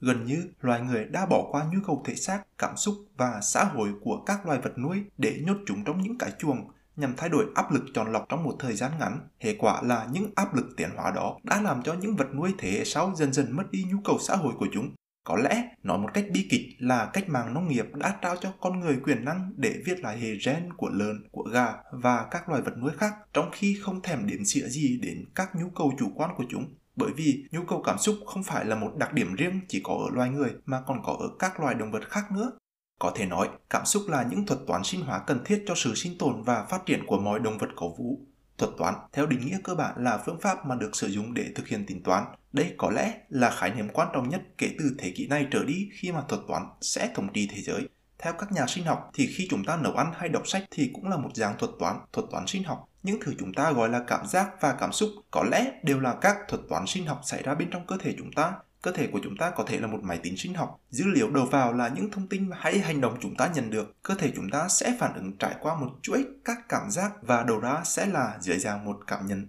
Gần 0.00 0.24
như 0.24 0.48
loài 0.60 0.80
người 0.80 1.04
đã 1.04 1.26
bỏ 1.26 1.48
qua 1.50 1.64
nhu 1.72 1.78
cầu 1.86 2.02
thể 2.06 2.14
xác, 2.14 2.42
cảm 2.58 2.76
xúc 2.76 2.94
và 3.16 3.40
xã 3.42 3.64
hội 3.64 3.92
của 4.00 4.22
các 4.26 4.46
loài 4.46 4.60
vật 4.60 4.78
nuôi 4.78 5.04
để 5.18 5.42
nhốt 5.46 5.56
chúng 5.66 5.84
trong 5.84 6.02
những 6.02 6.18
cái 6.18 6.32
chuồng 6.38 6.68
nhằm 6.96 7.14
thay 7.16 7.28
đổi 7.28 7.46
áp 7.54 7.72
lực 7.72 7.84
chọn 7.94 8.12
lọc 8.12 8.26
trong 8.28 8.44
một 8.44 8.56
thời 8.58 8.76
gian 8.76 8.90
ngắn. 8.98 9.20
Hệ 9.40 9.54
quả 9.58 9.82
là 9.82 10.06
những 10.12 10.30
áp 10.34 10.54
lực 10.54 10.66
tiến 10.76 10.88
hóa 10.96 11.10
đó 11.10 11.38
đã 11.42 11.62
làm 11.62 11.82
cho 11.82 11.94
những 11.94 12.16
vật 12.16 12.34
nuôi 12.34 12.54
thế 12.58 12.70
hệ 12.70 12.84
sau 12.84 13.12
dần 13.16 13.32
dần 13.32 13.56
mất 13.56 13.64
đi 13.70 13.84
nhu 13.92 13.98
cầu 14.04 14.18
xã 14.20 14.36
hội 14.36 14.54
của 14.58 14.66
chúng. 14.72 14.90
Có 15.24 15.36
lẽ, 15.36 15.68
nói 15.82 15.98
một 15.98 16.08
cách 16.14 16.24
bi 16.32 16.46
kịch 16.50 16.62
là 16.78 17.10
cách 17.12 17.28
mạng 17.28 17.54
nông 17.54 17.68
nghiệp 17.68 17.86
đã 17.94 18.18
trao 18.22 18.36
cho 18.36 18.52
con 18.60 18.80
người 18.80 18.96
quyền 19.04 19.24
năng 19.24 19.52
để 19.56 19.82
viết 19.84 20.00
lại 20.00 20.18
hệ 20.20 20.28
gen 20.46 20.72
của 20.76 20.90
lợn, 20.92 21.28
của 21.30 21.42
gà 21.42 21.74
và 21.92 22.26
các 22.30 22.48
loài 22.48 22.62
vật 22.62 22.72
nuôi 22.78 22.92
khác, 22.98 23.12
trong 23.32 23.50
khi 23.52 23.78
không 23.82 24.02
thèm 24.02 24.26
đếm 24.26 24.44
xỉa 24.44 24.68
gì 24.68 24.98
đến 25.02 25.24
các 25.34 25.48
nhu 25.54 25.70
cầu 25.70 25.92
chủ 25.98 26.10
quan 26.14 26.30
của 26.36 26.44
chúng. 26.48 26.74
Bởi 26.96 27.10
vì 27.16 27.44
nhu 27.50 27.60
cầu 27.68 27.82
cảm 27.82 27.98
xúc 27.98 28.16
không 28.26 28.42
phải 28.42 28.64
là 28.64 28.76
một 28.76 28.92
đặc 28.98 29.12
điểm 29.12 29.34
riêng 29.34 29.60
chỉ 29.68 29.80
có 29.84 29.94
ở 29.94 30.14
loài 30.14 30.30
người 30.30 30.50
mà 30.66 30.80
còn 30.86 31.02
có 31.04 31.16
ở 31.20 31.28
các 31.38 31.60
loài 31.60 31.74
động 31.74 31.92
vật 31.92 32.08
khác 32.08 32.32
nữa. 32.32 32.50
Có 32.98 33.12
thể 33.14 33.26
nói, 33.26 33.48
cảm 33.70 33.84
xúc 33.84 34.02
là 34.08 34.26
những 34.30 34.46
thuật 34.46 34.60
toán 34.66 34.84
sinh 34.84 35.00
hóa 35.00 35.18
cần 35.26 35.44
thiết 35.44 35.64
cho 35.66 35.74
sự 35.76 35.94
sinh 35.94 36.18
tồn 36.18 36.42
và 36.42 36.66
phát 36.70 36.86
triển 36.86 37.06
của 37.06 37.18
mọi 37.18 37.40
động 37.40 37.58
vật 37.58 37.68
có 37.76 37.88
vú. 37.98 38.20
Thuật 38.58 38.72
toán, 38.78 38.94
theo 39.12 39.26
định 39.26 39.46
nghĩa 39.46 39.58
cơ 39.64 39.74
bản 39.74 40.04
là 40.04 40.18
phương 40.26 40.40
pháp 40.40 40.66
mà 40.66 40.74
được 40.74 40.96
sử 40.96 41.08
dụng 41.08 41.34
để 41.34 41.44
thực 41.54 41.68
hiện 41.68 41.86
tính 41.86 42.02
toán. 42.02 42.24
Đây 42.52 42.74
có 42.78 42.90
lẽ 42.90 43.14
là 43.28 43.50
khái 43.50 43.74
niệm 43.74 43.88
quan 43.92 44.08
trọng 44.14 44.28
nhất 44.28 44.42
kể 44.58 44.70
từ 44.78 44.94
thế 44.98 45.12
kỷ 45.16 45.26
này 45.26 45.46
trở 45.50 45.64
đi 45.64 45.88
khi 45.92 46.12
mà 46.12 46.22
thuật 46.28 46.40
toán 46.48 46.62
sẽ 46.80 47.10
thống 47.14 47.32
trị 47.32 47.48
thế 47.52 47.62
giới. 47.62 47.88
Theo 48.18 48.32
các 48.32 48.52
nhà 48.52 48.66
sinh 48.68 48.84
học 48.84 49.10
thì 49.14 49.26
khi 49.36 49.46
chúng 49.50 49.64
ta 49.64 49.76
nấu 49.76 49.92
ăn 49.92 50.12
hay 50.16 50.28
đọc 50.28 50.48
sách 50.48 50.64
thì 50.70 50.90
cũng 50.94 51.08
là 51.08 51.16
một 51.16 51.30
dạng 51.34 51.58
thuật 51.58 51.70
toán, 51.78 51.96
thuật 52.12 52.26
toán 52.30 52.46
sinh 52.46 52.64
học. 52.64 52.88
Những 53.02 53.18
thứ 53.20 53.34
chúng 53.38 53.54
ta 53.54 53.72
gọi 53.72 53.88
là 53.88 54.04
cảm 54.06 54.26
giác 54.26 54.50
và 54.60 54.72
cảm 54.80 54.92
xúc 54.92 55.10
có 55.30 55.44
lẽ 55.50 55.72
đều 55.82 56.00
là 56.00 56.14
các 56.20 56.36
thuật 56.48 56.60
toán 56.68 56.86
sinh 56.86 57.06
học 57.06 57.20
xảy 57.24 57.42
ra 57.42 57.54
bên 57.54 57.70
trong 57.70 57.86
cơ 57.86 57.96
thể 58.00 58.14
chúng 58.18 58.32
ta 58.32 58.52
cơ 58.86 58.92
thể 58.92 59.06
của 59.06 59.20
chúng 59.22 59.36
ta 59.36 59.50
có 59.50 59.64
thể 59.64 59.78
là 59.78 59.86
một 59.86 59.98
máy 60.02 60.18
tính 60.22 60.36
sinh 60.36 60.54
học. 60.54 60.80
Dữ 60.90 61.04
liệu 61.06 61.30
đầu 61.30 61.46
vào 61.46 61.72
là 61.72 61.88
những 61.88 62.10
thông 62.10 62.28
tin 62.28 62.50
hay 62.52 62.78
hành 62.78 63.00
động 63.00 63.16
chúng 63.20 63.36
ta 63.36 63.50
nhận 63.54 63.70
được. 63.70 64.02
Cơ 64.02 64.14
thể 64.14 64.32
chúng 64.36 64.50
ta 64.50 64.68
sẽ 64.68 64.96
phản 64.98 65.14
ứng 65.14 65.38
trải 65.38 65.54
qua 65.60 65.80
một 65.80 65.90
chuỗi 66.02 66.24
các 66.44 66.58
cảm 66.68 66.90
giác 66.90 67.12
và 67.22 67.42
đầu 67.42 67.60
ra 67.60 67.82
sẽ 67.84 68.06
là 68.06 68.38
dưới 68.40 68.58
dạng 68.58 68.84
một 68.84 68.96
cảm 69.06 69.26
nhận. 69.26 69.48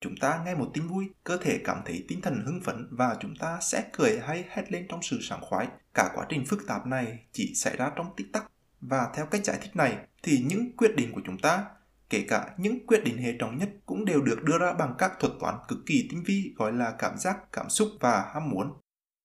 Chúng 0.00 0.16
ta 0.20 0.42
nghe 0.44 0.54
một 0.54 0.70
tin 0.74 0.86
vui, 0.86 1.04
cơ 1.24 1.36
thể 1.36 1.60
cảm 1.64 1.82
thấy 1.84 2.04
tinh 2.08 2.20
thần 2.20 2.42
hưng 2.46 2.60
phấn 2.64 2.88
và 2.90 3.16
chúng 3.20 3.36
ta 3.36 3.58
sẽ 3.60 3.84
cười 3.92 4.20
hay 4.26 4.44
hét 4.48 4.72
lên 4.72 4.86
trong 4.88 5.02
sự 5.02 5.18
sảng 5.22 5.40
khoái. 5.40 5.66
Cả 5.94 6.10
quá 6.14 6.26
trình 6.28 6.44
phức 6.46 6.66
tạp 6.66 6.86
này 6.86 7.18
chỉ 7.32 7.52
xảy 7.54 7.76
ra 7.76 7.90
trong 7.96 8.06
tích 8.16 8.32
tắc. 8.32 8.50
Và 8.80 9.06
theo 9.14 9.26
cách 9.26 9.44
giải 9.44 9.58
thích 9.62 9.76
này, 9.76 9.96
thì 10.22 10.44
những 10.48 10.76
quyết 10.76 10.96
định 10.96 11.12
của 11.12 11.20
chúng 11.26 11.38
ta 11.38 11.64
kể 12.10 12.24
cả 12.28 12.54
những 12.58 12.86
quyết 12.86 13.04
định 13.04 13.18
hệ 13.18 13.32
trọng 13.38 13.58
nhất 13.58 13.68
cũng 13.86 14.04
đều 14.04 14.22
được 14.22 14.42
đưa 14.44 14.58
ra 14.58 14.72
bằng 14.72 14.94
các 14.98 15.12
thuật 15.20 15.32
toán 15.40 15.54
cực 15.68 15.78
kỳ 15.86 16.06
tinh 16.10 16.22
vi 16.26 16.52
gọi 16.56 16.72
là 16.72 16.94
cảm 16.98 17.18
giác, 17.18 17.52
cảm 17.52 17.68
xúc 17.68 17.88
và 18.00 18.30
ham 18.34 18.50
muốn. 18.50 18.72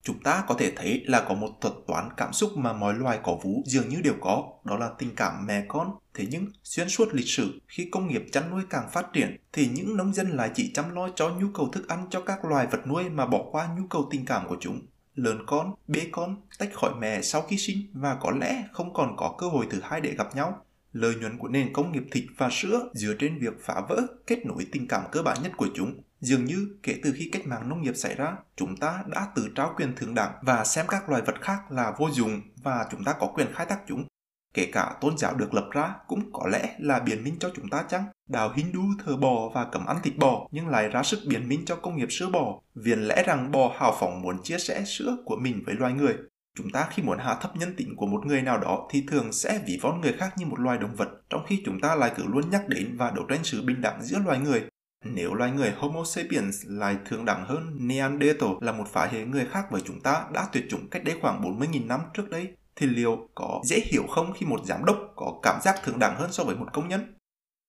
Chúng 0.05 0.23
ta 0.23 0.43
có 0.47 0.55
thể 0.59 0.73
thấy 0.75 1.03
là 1.05 1.25
có 1.27 1.35
một 1.35 1.49
thuật 1.61 1.73
toán 1.87 2.09
cảm 2.17 2.33
xúc 2.33 2.51
mà 2.57 2.73
mọi 2.73 2.93
loài 2.93 3.19
có 3.23 3.37
vú 3.43 3.63
dường 3.65 3.89
như 3.89 4.01
đều 4.01 4.13
có, 4.21 4.43
đó 4.65 4.77
là 4.77 4.89
tình 4.97 5.15
cảm 5.15 5.45
mẹ 5.45 5.65
con. 5.67 5.95
Thế 6.13 6.25
nhưng, 6.29 6.47
xuyên 6.63 6.89
suốt 6.89 7.07
lịch 7.13 7.27
sử, 7.27 7.61
khi 7.67 7.89
công 7.91 8.07
nghiệp 8.07 8.25
chăn 8.31 8.51
nuôi 8.51 8.61
càng 8.69 8.89
phát 8.91 9.05
triển, 9.13 9.37
thì 9.53 9.67
những 9.73 9.97
nông 9.97 10.13
dân 10.13 10.29
lại 10.29 10.51
chỉ 10.55 10.71
chăm 10.73 10.95
lo 10.95 11.09
cho 11.15 11.29
nhu 11.29 11.47
cầu 11.53 11.69
thức 11.73 11.87
ăn 11.87 12.07
cho 12.09 12.21
các 12.21 12.45
loài 12.45 12.67
vật 12.71 12.87
nuôi 12.87 13.09
mà 13.09 13.25
bỏ 13.25 13.45
qua 13.51 13.69
nhu 13.77 13.87
cầu 13.87 14.07
tình 14.11 14.25
cảm 14.25 14.47
của 14.47 14.57
chúng. 14.59 14.81
Lớn 15.15 15.43
con, 15.47 15.75
bế 15.87 16.01
con, 16.11 16.41
tách 16.59 16.73
khỏi 16.73 16.91
mẹ 16.99 17.21
sau 17.21 17.41
khi 17.41 17.57
sinh 17.57 17.77
và 17.93 18.17
có 18.21 18.31
lẽ 18.31 18.63
không 18.71 18.93
còn 18.93 19.15
có 19.17 19.35
cơ 19.37 19.47
hội 19.47 19.67
thứ 19.69 19.79
hai 19.83 20.01
để 20.01 20.15
gặp 20.17 20.35
nhau 20.35 20.65
lợi 20.93 21.15
nhuận 21.15 21.37
của 21.37 21.47
nền 21.47 21.73
công 21.73 21.91
nghiệp 21.91 22.03
thịt 22.11 22.23
và 22.37 22.49
sữa 22.51 22.89
dựa 22.93 23.13
trên 23.19 23.39
việc 23.39 23.53
phá 23.61 23.81
vỡ 23.89 24.01
kết 24.27 24.45
nối 24.45 24.67
tình 24.71 24.87
cảm 24.87 25.01
cơ 25.11 25.21
bản 25.21 25.37
nhất 25.43 25.51
của 25.57 25.67
chúng. 25.75 26.01
Dường 26.19 26.45
như 26.45 26.67
kể 26.83 26.99
từ 27.03 27.13
khi 27.17 27.29
cách 27.33 27.47
mạng 27.47 27.69
nông 27.69 27.81
nghiệp 27.81 27.95
xảy 27.95 28.15
ra, 28.15 28.35
chúng 28.55 28.77
ta 28.77 29.03
đã 29.07 29.27
tự 29.35 29.49
trao 29.55 29.73
quyền 29.77 29.95
thượng 29.95 30.15
đẳng 30.15 30.31
và 30.41 30.63
xem 30.63 30.85
các 30.89 31.09
loài 31.09 31.21
vật 31.25 31.35
khác 31.41 31.71
là 31.71 31.93
vô 31.97 32.09
dụng 32.11 32.41
và 32.63 32.87
chúng 32.91 33.03
ta 33.03 33.13
có 33.19 33.27
quyền 33.27 33.47
khai 33.53 33.65
thác 33.69 33.79
chúng. 33.87 34.05
Kể 34.53 34.69
cả 34.71 34.95
tôn 35.01 35.17
giáo 35.17 35.35
được 35.35 35.53
lập 35.53 35.67
ra 35.71 35.95
cũng 36.07 36.31
có 36.33 36.47
lẽ 36.47 36.75
là 36.79 36.99
biện 36.99 37.23
minh 37.23 37.35
cho 37.39 37.51
chúng 37.55 37.69
ta 37.69 37.83
chăng? 37.89 38.03
Đạo 38.29 38.53
Hindu 38.55 38.81
thờ 39.05 39.17
bò 39.17 39.49
và 39.53 39.65
cấm 39.71 39.85
ăn 39.85 39.97
thịt 40.03 40.13
bò 40.17 40.47
nhưng 40.51 40.67
lại 40.67 40.89
ra 40.89 41.03
sức 41.03 41.19
biện 41.27 41.49
minh 41.49 41.65
cho 41.65 41.75
công 41.75 41.97
nghiệp 41.97 42.11
sữa 42.11 42.29
bò. 42.33 42.61
Vì 42.75 42.95
lẽ 42.95 43.23
rằng 43.23 43.51
bò 43.51 43.75
hào 43.77 43.95
phóng 43.99 44.21
muốn 44.21 44.43
chia 44.43 44.57
sẻ 44.57 44.83
sữa 44.85 45.17
của 45.25 45.35
mình 45.35 45.63
với 45.65 45.75
loài 45.75 45.93
người. 45.93 46.15
Chúng 46.57 46.69
ta 46.69 46.87
khi 46.91 47.03
muốn 47.03 47.17
hạ 47.17 47.37
thấp 47.41 47.55
nhân 47.55 47.73
tính 47.77 47.95
của 47.95 48.05
một 48.05 48.25
người 48.25 48.41
nào 48.41 48.57
đó 48.57 48.87
thì 48.91 49.03
thường 49.07 49.33
sẽ 49.33 49.59
ví 49.67 49.79
von 49.81 50.01
người 50.01 50.13
khác 50.13 50.33
như 50.37 50.45
một 50.45 50.59
loài 50.59 50.77
động 50.77 50.95
vật, 50.95 51.09
trong 51.29 51.45
khi 51.47 51.61
chúng 51.65 51.79
ta 51.79 51.95
lại 51.95 52.11
cứ 52.15 52.23
luôn 52.27 52.49
nhắc 52.49 52.63
đến 52.67 52.97
và 52.97 53.11
đấu 53.11 53.25
tranh 53.29 53.43
sự 53.43 53.61
bình 53.65 53.81
đẳng 53.81 54.03
giữa 54.03 54.19
loài 54.25 54.39
người. 54.39 54.63
Nếu 55.05 55.33
loài 55.33 55.51
người 55.51 55.73
Homo 55.77 56.03
sapiens 56.03 56.65
lại 56.65 56.97
thường 57.05 57.25
đẳng 57.25 57.45
hơn 57.45 57.87
Neanderthal 57.87 58.49
là 58.61 58.71
một 58.71 58.87
phái 58.87 59.09
hệ 59.09 59.25
người 59.25 59.45
khác 59.45 59.65
với 59.71 59.81
chúng 59.85 60.01
ta 60.01 60.25
đã 60.33 60.47
tuyệt 60.51 60.63
chủng 60.69 60.89
cách 60.89 61.03
đây 61.03 61.17
khoảng 61.21 61.41
40.000 61.41 61.87
năm 61.87 61.99
trước 62.13 62.29
đây, 62.29 62.47
thì 62.75 62.87
liệu 62.87 63.29
có 63.35 63.61
dễ 63.63 63.79
hiểu 63.85 64.03
không 64.09 64.33
khi 64.33 64.45
một 64.45 64.65
giám 64.65 64.85
đốc 64.85 64.97
có 65.15 65.39
cảm 65.43 65.61
giác 65.61 65.75
thường 65.83 65.99
đẳng 65.99 66.15
hơn 66.15 66.31
so 66.31 66.43
với 66.43 66.55
một 66.55 66.67
công 66.73 66.87
nhân? 66.87 67.15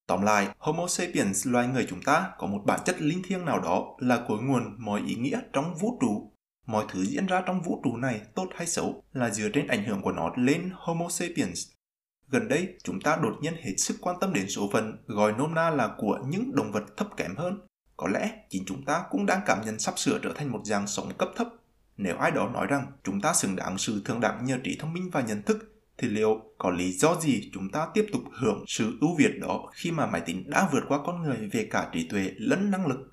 Tóm 0.06 0.22
lại, 0.22 0.48
Homo 0.58 0.86
sapiens 0.86 1.46
loài 1.46 1.66
người 1.66 1.86
chúng 1.90 2.02
ta 2.02 2.30
có 2.38 2.46
một 2.46 2.62
bản 2.66 2.80
chất 2.84 2.96
linh 2.98 3.22
thiêng 3.24 3.44
nào 3.44 3.60
đó 3.60 3.84
là 3.98 4.24
cội 4.28 4.38
nguồn 4.42 4.76
mọi 4.78 5.00
ý 5.06 5.14
nghĩa 5.14 5.40
trong 5.52 5.74
vũ 5.74 5.98
trụ 6.00 6.33
mọi 6.66 6.84
thứ 6.88 7.04
diễn 7.04 7.26
ra 7.26 7.42
trong 7.46 7.62
vũ 7.62 7.80
trụ 7.84 7.96
này 7.96 8.20
tốt 8.34 8.46
hay 8.54 8.66
xấu 8.66 9.02
là 9.12 9.30
dựa 9.30 9.48
trên 9.48 9.66
ảnh 9.66 9.84
hưởng 9.84 10.02
của 10.02 10.12
nó 10.12 10.30
lên 10.36 10.70
Homo 10.74 11.08
sapiens. 11.08 11.66
Gần 12.28 12.48
đây, 12.48 12.74
chúng 12.84 13.00
ta 13.00 13.18
đột 13.22 13.34
nhiên 13.40 13.54
hết 13.62 13.74
sức 13.78 13.96
quan 14.00 14.16
tâm 14.20 14.32
đến 14.32 14.48
số 14.48 14.70
phận, 14.72 14.96
gọi 15.06 15.32
nôm 15.32 15.54
na 15.54 15.70
là 15.70 15.94
của 15.98 16.18
những 16.28 16.54
động 16.54 16.72
vật 16.72 16.84
thấp 16.96 17.08
kém 17.16 17.36
hơn. 17.36 17.58
Có 17.96 18.08
lẽ 18.08 18.30
chính 18.50 18.64
chúng 18.66 18.84
ta 18.84 19.04
cũng 19.10 19.26
đang 19.26 19.40
cảm 19.46 19.58
nhận 19.64 19.78
sắp 19.78 19.98
sửa 19.98 20.18
trở 20.22 20.32
thành 20.34 20.52
một 20.52 20.60
dạng 20.64 20.86
sống 20.86 21.12
cấp 21.18 21.28
thấp. 21.36 21.48
Nếu 21.96 22.16
ai 22.16 22.30
đó 22.30 22.48
nói 22.48 22.66
rằng 22.66 22.86
chúng 23.04 23.20
ta 23.20 23.34
xứng 23.34 23.56
đáng 23.56 23.78
sự 23.78 24.02
thượng 24.04 24.20
đẳng 24.20 24.44
nhờ 24.44 24.58
trí 24.64 24.76
thông 24.80 24.92
minh 24.92 25.10
và 25.12 25.20
nhận 25.20 25.42
thức, 25.42 25.74
thì 25.98 26.08
liệu 26.08 26.40
có 26.58 26.70
lý 26.70 26.92
do 26.92 27.20
gì 27.20 27.50
chúng 27.54 27.70
ta 27.70 27.86
tiếp 27.94 28.06
tục 28.12 28.22
hưởng 28.40 28.64
sự 28.66 28.98
ưu 29.00 29.16
việt 29.18 29.38
đó 29.40 29.70
khi 29.74 29.90
mà 29.90 30.06
máy 30.06 30.20
tính 30.20 30.50
đã 30.50 30.68
vượt 30.72 30.84
qua 30.88 30.98
con 31.06 31.22
người 31.22 31.48
về 31.52 31.68
cả 31.70 31.88
trí 31.92 32.08
tuệ 32.08 32.30
lẫn 32.36 32.70
năng 32.70 32.86
lực? 32.86 33.10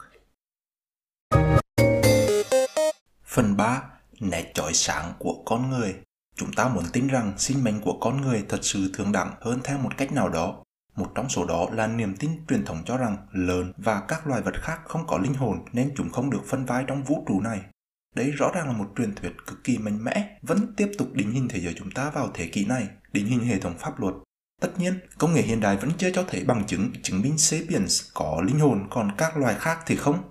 Phần 3.34 3.58
3. 3.58 3.84
Nét 4.20 4.52
chói 4.54 4.74
sáng 4.74 5.14
của 5.20 5.44
con 5.46 5.70
người 5.70 5.96
Chúng 6.36 6.54
ta 6.54 6.68
muốn 6.68 6.84
tin 6.94 7.08
rằng 7.08 7.34
sinh 7.38 7.64
mệnh 7.64 7.82
của 7.82 7.98
con 8.02 8.22
người 8.22 8.46
thật 8.50 8.60
sự 8.62 8.92
thường 8.94 9.12
đẳng 9.12 9.34
hơn 9.42 9.60
theo 9.64 9.78
một 9.78 9.98
cách 9.98 10.12
nào 10.12 10.30
đó. 10.30 10.64
Một 10.96 11.12
trong 11.16 11.30
số 11.30 11.46
đó 11.46 11.70
là 11.74 11.88
niềm 11.88 12.16
tin 12.20 12.32
truyền 12.50 12.66
thống 12.66 12.84
cho 12.86 12.98
rằng 12.98 13.18
lợn 13.32 13.74
và 13.78 14.02
các 14.08 14.28
loài 14.28 14.42
vật 14.42 14.54
khác 14.62 14.80
không 14.86 15.08
có 15.08 15.18
linh 15.18 15.34
hồn 15.34 15.66
nên 15.74 15.94
chúng 15.96 16.10
không 16.10 16.30
được 16.30 16.42
phân 16.48 16.66
vai 16.66 16.84
trong 16.88 17.04
vũ 17.04 17.24
trụ 17.28 17.42
này. 17.42 17.62
Đấy 18.16 18.32
rõ 18.32 18.52
ràng 18.54 18.68
là 18.68 18.74
một 18.74 18.88
truyền 18.98 19.16
thuyết 19.16 19.32
cực 19.48 19.64
kỳ 19.64 19.78
mạnh 19.78 20.04
mẽ, 20.04 20.40
vẫn 20.42 20.74
tiếp 20.78 20.92
tục 20.98 21.08
định 21.14 21.32
hình 21.32 21.48
thế 21.48 21.60
giới 21.60 21.74
chúng 21.78 21.92
ta 21.92 22.10
vào 22.10 22.32
thế 22.34 22.48
kỷ 22.48 22.66
này, 22.66 22.88
định 23.14 23.26
hình 23.26 23.46
hệ 23.46 23.60
thống 23.60 23.78
pháp 23.80 24.00
luật. 24.00 24.14
Tất 24.62 24.80
nhiên, 24.80 25.00
công 25.18 25.34
nghệ 25.34 25.42
hiện 25.42 25.60
đại 25.60 25.78
vẫn 25.78 25.92
chưa 25.98 26.12
cho 26.12 26.24
thấy 26.28 26.44
bằng 26.44 26.66
chứng 26.68 26.92
chứng 27.04 27.22
minh 27.22 27.38
Sapiens 27.38 28.02
có 28.14 28.42
linh 28.46 28.60
hồn 28.60 28.88
còn 28.90 29.12
các 29.18 29.38
loài 29.38 29.56
khác 29.60 29.80
thì 29.86 29.96
không. 29.96 30.22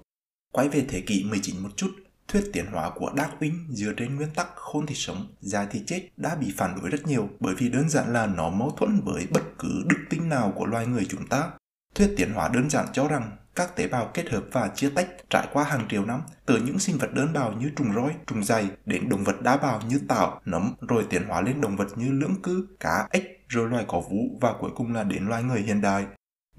Quay 0.53 0.69
về 0.69 0.87
thế 0.89 1.01
kỷ 1.01 1.25
19 1.25 1.63
một 1.63 1.71
chút, 1.77 1.91
thuyết 2.31 2.51
tiến 2.53 2.67
hóa 2.67 2.91
của 2.95 3.13
Darwin 3.17 3.53
dựa 3.69 3.93
trên 3.97 4.17
nguyên 4.17 4.31
tắc 4.35 4.47
khôn 4.55 4.87
thì 4.87 4.95
sống, 4.95 5.27
dài 5.41 5.67
thì 5.71 5.83
chết 5.87 6.09
đã 6.17 6.35
bị 6.35 6.55
phản 6.57 6.75
đối 6.81 6.91
rất 6.91 7.07
nhiều 7.07 7.29
bởi 7.41 7.55
vì 7.55 7.69
đơn 7.69 7.89
giản 7.89 8.13
là 8.13 8.27
nó 8.27 8.51
mâu 8.51 8.71
thuẫn 8.71 9.01
với 9.05 9.27
bất 9.31 9.43
cứ 9.59 9.85
đức 9.89 9.97
tính 10.11 10.29
nào 10.29 10.53
của 10.57 10.67
loài 10.67 10.87
người 10.87 11.07
chúng 11.09 11.27
ta. 11.27 11.51
Thuyết 11.95 12.15
tiến 12.17 12.33
hóa 12.33 12.49
đơn 12.49 12.71
giản 12.71 12.87
cho 12.93 13.09
rằng 13.09 13.31
các 13.55 13.77
tế 13.77 13.89
bào 13.89 14.11
kết 14.15 14.31
hợp 14.31 14.45
và 14.53 14.69
chia 14.75 14.91
tách 14.91 15.09
trải 15.31 15.47
qua 15.53 15.65
hàng 15.65 15.87
triệu 15.89 16.05
năm 16.05 16.21
từ 16.47 16.63
những 16.67 16.79
sinh 16.79 16.99
vật 16.99 17.15
đơn 17.15 17.33
bào 17.33 17.53
như 17.53 17.71
trùng 17.77 17.95
roi, 17.95 18.11
trùng 18.27 18.45
dày 18.45 18.69
đến 18.87 19.09
động 19.09 19.25
vật 19.25 19.43
đa 19.43 19.57
bào 19.57 19.81
như 19.89 20.01
tảo, 20.09 20.41
nấm 20.45 20.75
rồi 20.89 21.07
tiến 21.11 21.23
hóa 21.29 21.41
lên 21.41 21.61
động 21.61 21.77
vật 21.77 21.89
như 21.97 22.13
lưỡng 22.13 22.43
cư, 22.43 22.67
cá, 22.81 23.09
ếch 23.11 23.25
rồi 23.49 23.69
loài 23.69 23.85
có 23.89 24.01
vũ 24.01 24.39
và 24.41 24.53
cuối 24.61 24.71
cùng 24.77 24.93
là 24.93 25.05
đến 25.05 25.27
loài 25.27 25.43
người 25.43 25.61
hiện 25.61 25.81
đại. 25.81 26.07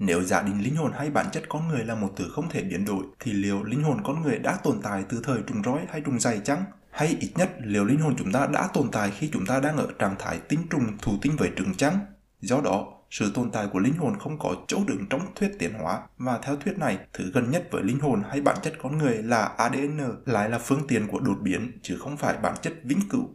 Nếu 0.04 0.22
giả 0.22 0.42
định 0.42 0.62
linh 0.64 0.76
hồn 0.76 0.92
hay 0.92 1.10
bản 1.10 1.26
chất 1.32 1.42
con 1.48 1.68
người 1.68 1.84
là 1.84 1.94
một 1.94 2.12
thứ 2.16 2.28
không 2.32 2.48
thể 2.48 2.62
biến 2.62 2.84
đổi, 2.84 3.04
thì 3.20 3.32
liệu 3.32 3.62
linh 3.62 3.82
hồn 3.82 4.00
con 4.04 4.22
người 4.22 4.38
đã 4.38 4.58
tồn 4.62 4.80
tại 4.82 5.04
từ 5.08 5.20
thời 5.24 5.42
trùng 5.46 5.62
rối 5.62 5.80
hay 5.90 6.00
trùng 6.00 6.20
dày 6.20 6.40
chăng? 6.44 6.64
Hay 6.90 7.16
ít 7.20 7.30
nhất 7.36 7.50
liệu 7.60 7.84
linh 7.84 8.00
hồn 8.00 8.14
chúng 8.18 8.32
ta 8.32 8.46
đã 8.46 8.68
tồn 8.74 8.90
tại 8.92 9.12
khi 9.18 9.30
chúng 9.32 9.46
ta 9.46 9.60
đang 9.60 9.76
ở 9.76 9.86
trạng 9.98 10.14
thái 10.18 10.38
tinh 10.48 10.60
trùng 10.70 10.98
thụ 11.02 11.12
tinh 11.22 11.36
với 11.36 11.50
trứng 11.56 11.74
chăng? 11.74 11.98
Do 12.40 12.60
đó, 12.64 12.86
sự 13.10 13.32
tồn 13.34 13.50
tại 13.50 13.66
của 13.72 13.78
linh 13.78 13.96
hồn 13.96 14.18
không 14.18 14.38
có 14.38 14.54
chỗ 14.68 14.78
đứng 14.86 15.06
trong 15.10 15.34
thuyết 15.34 15.52
tiến 15.58 15.72
hóa 15.72 16.00
và 16.18 16.38
theo 16.42 16.56
thuyết 16.56 16.78
này, 16.78 16.98
thứ 17.12 17.30
gần 17.34 17.50
nhất 17.50 17.68
với 17.70 17.82
linh 17.82 18.00
hồn 18.00 18.22
hay 18.30 18.40
bản 18.40 18.56
chất 18.62 18.74
con 18.82 18.98
người 18.98 19.22
là 19.22 19.44
ADN 19.44 20.00
lại 20.26 20.50
là 20.50 20.58
phương 20.58 20.86
tiện 20.88 21.06
của 21.06 21.20
đột 21.20 21.36
biến 21.42 21.78
chứ 21.82 21.96
không 22.00 22.16
phải 22.16 22.36
bản 22.42 22.54
chất 22.62 22.72
vĩnh 22.84 23.08
cửu. 23.10 23.30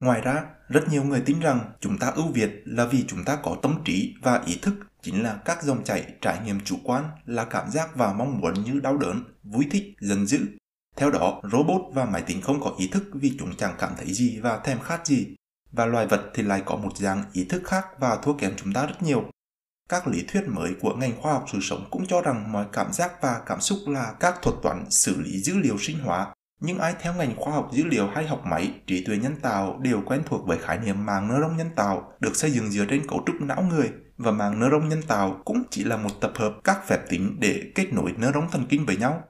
Ngoài 0.00 0.20
ra, 0.20 0.44
rất 0.68 0.88
nhiều 0.88 1.04
người 1.04 1.20
tin 1.20 1.40
rằng 1.40 1.60
chúng 1.80 1.98
ta 1.98 2.06
ưu 2.06 2.32
việt 2.32 2.62
là 2.64 2.86
vì 2.86 3.04
chúng 3.08 3.24
ta 3.24 3.36
có 3.42 3.56
tâm 3.62 3.74
trí 3.84 4.14
và 4.22 4.42
ý 4.46 4.58
thức 4.62 4.74
chính 5.02 5.22
là 5.22 5.38
các 5.44 5.62
dòng 5.62 5.84
chảy 5.84 6.14
trải 6.20 6.40
nghiệm 6.44 6.60
chủ 6.64 6.76
quan 6.84 7.04
là 7.26 7.44
cảm 7.44 7.70
giác 7.70 7.96
và 7.96 8.12
mong 8.12 8.40
muốn 8.40 8.64
như 8.64 8.80
đau 8.80 8.96
đớn, 8.96 9.24
vui 9.42 9.66
thích, 9.70 9.84
giận 10.00 10.26
dữ. 10.26 10.38
Theo 10.96 11.10
đó, 11.10 11.40
robot 11.52 11.80
và 11.92 12.04
máy 12.04 12.22
tính 12.22 12.42
không 12.42 12.60
có 12.60 12.74
ý 12.78 12.88
thức 12.88 13.04
vì 13.14 13.36
chúng 13.38 13.56
chẳng 13.56 13.74
cảm 13.78 13.92
thấy 13.96 14.12
gì 14.12 14.40
và 14.40 14.58
thèm 14.58 14.80
khát 14.80 15.06
gì. 15.06 15.36
Và 15.72 15.86
loài 15.86 16.06
vật 16.06 16.30
thì 16.34 16.42
lại 16.42 16.62
có 16.66 16.76
một 16.76 16.96
dạng 16.96 17.24
ý 17.32 17.44
thức 17.44 17.62
khác 17.64 17.86
và 17.98 18.16
thua 18.22 18.32
kém 18.32 18.52
chúng 18.56 18.72
ta 18.72 18.86
rất 18.86 19.02
nhiều. 19.02 19.24
Các 19.88 20.08
lý 20.08 20.24
thuyết 20.28 20.42
mới 20.48 20.74
của 20.80 20.94
ngành 20.94 21.22
khoa 21.22 21.32
học 21.32 21.44
sự 21.52 21.58
sống 21.62 21.88
cũng 21.90 22.06
cho 22.06 22.20
rằng 22.20 22.52
mọi 22.52 22.66
cảm 22.72 22.92
giác 22.92 23.12
và 23.22 23.40
cảm 23.46 23.60
xúc 23.60 23.78
là 23.86 24.14
các 24.20 24.34
thuật 24.42 24.56
toán 24.62 24.90
xử 24.90 25.20
lý 25.20 25.42
dữ 25.42 25.58
liệu 25.58 25.78
sinh 25.78 25.98
hóa 25.98 26.34
nhưng 26.60 26.78
ai 26.78 26.94
theo 27.00 27.14
ngành 27.14 27.36
khoa 27.36 27.54
học 27.54 27.70
dữ 27.72 27.84
liệu 27.84 28.06
hay 28.06 28.26
học 28.26 28.42
máy, 28.44 28.74
trí 28.86 29.04
tuệ 29.04 29.16
nhân 29.16 29.36
tạo 29.42 29.78
đều 29.82 30.02
quen 30.06 30.22
thuộc 30.26 30.46
với 30.46 30.58
khái 30.58 30.78
niệm 30.78 31.06
mạng 31.06 31.28
neuron 31.28 31.56
nhân 31.56 31.70
tạo 31.76 32.12
được 32.20 32.36
xây 32.36 32.50
dựng 32.50 32.70
dựa 32.70 32.84
trên 32.90 33.06
cấu 33.06 33.22
trúc 33.26 33.36
não 33.40 33.62
người 33.62 33.90
và 34.18 34.30
mạng 34.30 34.60
neuron 34.60 34.88
nhân 34.88 35.02
tạo 35.02 35.40
cũng 35.44 35.62
chỉ 35.70 35.84
là 35.84 35.96
một 35.96 36.10
tập 36.20 36.32
hợp 36.34 36.52
các 36.64 36.86
phép 36.86 36.98
tính 37.08 37.36
để 37.40 37.72
kết 37.74 37.92
nối 37.92 38.14
neuron 38.16 38.48
thần 38.52 38.66
kinh 38.68 38.86
với 38.86 38.96
nhau. 38.96 39.22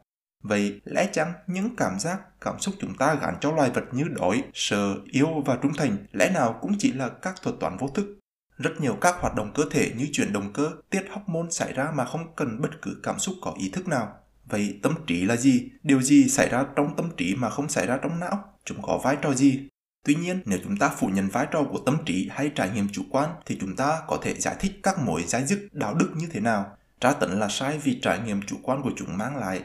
Vậy 0.43 0.81
lẽ 0.85 1.09
chăng 1.13 1.33
những 1.47 1.77
cảm 1.77 1.99
giác, 1.99 2.21
cảm 2.41 2.61
xúc 2.61 2.75
chúng 2.81 2.95
ta 2.95 3.15
gắn 3.15 3.35
cho 3.41 3.53
loài 3.53 3.71
vật 3.71 3.85
như 3.93 4.05
đói, 4.05 4.43
sợ, 4.55 4.95
yêu 5.05 5.43
và 5.47 5.59
trung 5.63 5.73
thành 5.77 5.97
lẽ 6.13 6.31
nào 6.31 6.59
cũng 6.61 6.73
chỉ 6.79 6.93
là 6.93 7.09
các 7.09 7.35
thuật 7.43 7.57
toán 7.61 7.77
vô 7.77 7.89
thức? 7.89 8.19
Rất 8.57 8.81
nhiều 8.81 8.97
các 9.01 9.17
hoạt 9.21 9.35
động 9.35 9.53
cơ 9.55 9.63
thể 9.71 9.93
như 9.97 10.07
chuyển 10.13 10.33
động 10.33 10.53
cơ, 10.53 10.71
tiết 10.91 11.03
hormone 11.11 11.51
xảy 11.51 11.73
ra 11.73 11.91
mà 11.95 12.05
không 12.05 12.35
cần 12.37 12.61
bất 12.61 12.83
cứ 12.83 13.01
cảm 13.03 13.19
xúc 13.19 13.35
có 13.43 13.55
ý 13.59 13.71
thức 13.71 13.89
nào 13.89 14.19
Vậy 14.49 14.81
tâm 14.83 14.95
trí 15.07 15.25
là 15.25 15.37
gì? 15.37 15.71
Điều 15.83 16.03
gì 16.03 16.29
xảy 16.29 16.49
ra 16.49 16.65
trong 16.77 16.97
tâm 16.97 17.11
trí 17.17 17.35
mà 17.35 17.51
không 17.51 17.69
xảy 17.69 17.87
ra 17.87 17.99
trong 18.03 18.21
não? 18.21 18.45
Chúng 18.65 18.83
có 18.83 19.01
vai 19.05 19.17
trò 19.23 19.35
gì? 19.35 19.69
Tuy 20.05 20.15
nhiên, 20.15 20.41
nếu 20.45 20.59
chúng 20.65 20.77
ta 20.77 20.89
phủ 20.89 21.07
nhận 21.07 21.29
vai 21.29 21.47
trò 21.51 21.65
của 21.71 21.79
tâm 21.87 21.99
trí 22.07 22.29
hay 22.31 22.51
trải 22.55 22.71
nghiệm 22.71 22.89
chủ 22.89 23.03
quan 23.11 23.31
thì 23.47 23.59
chúng 23.61 23.77
ta 23.77 24.01
có 24.09 24.19
thể 24.23 24.35
giải 24.35 24.57
thích 24.61 24.73
các 24.83 24.99
mối 24.99 25.25
giải 25.27 25.47
dứt 25.47 25.69
đạo 25.73 25.95
đức 25.95 26.11
như 26.17 26.27
thế 26.33 26.41
nào. 26.41 26.77
Tra 27.01 27.13
tấn 27.13 27.31
là 27.31 27.49
sai 27.49 27.79
vì 27.79 28.01
trải 28.03 28.19
nghiệm 28.19 28.43
chủ 28.43 28.57
quan 28.63 28.83
của 28.83 28.93
chúng 28.97 29.19
mang 29.19 29.37
lại. 29.37 29.63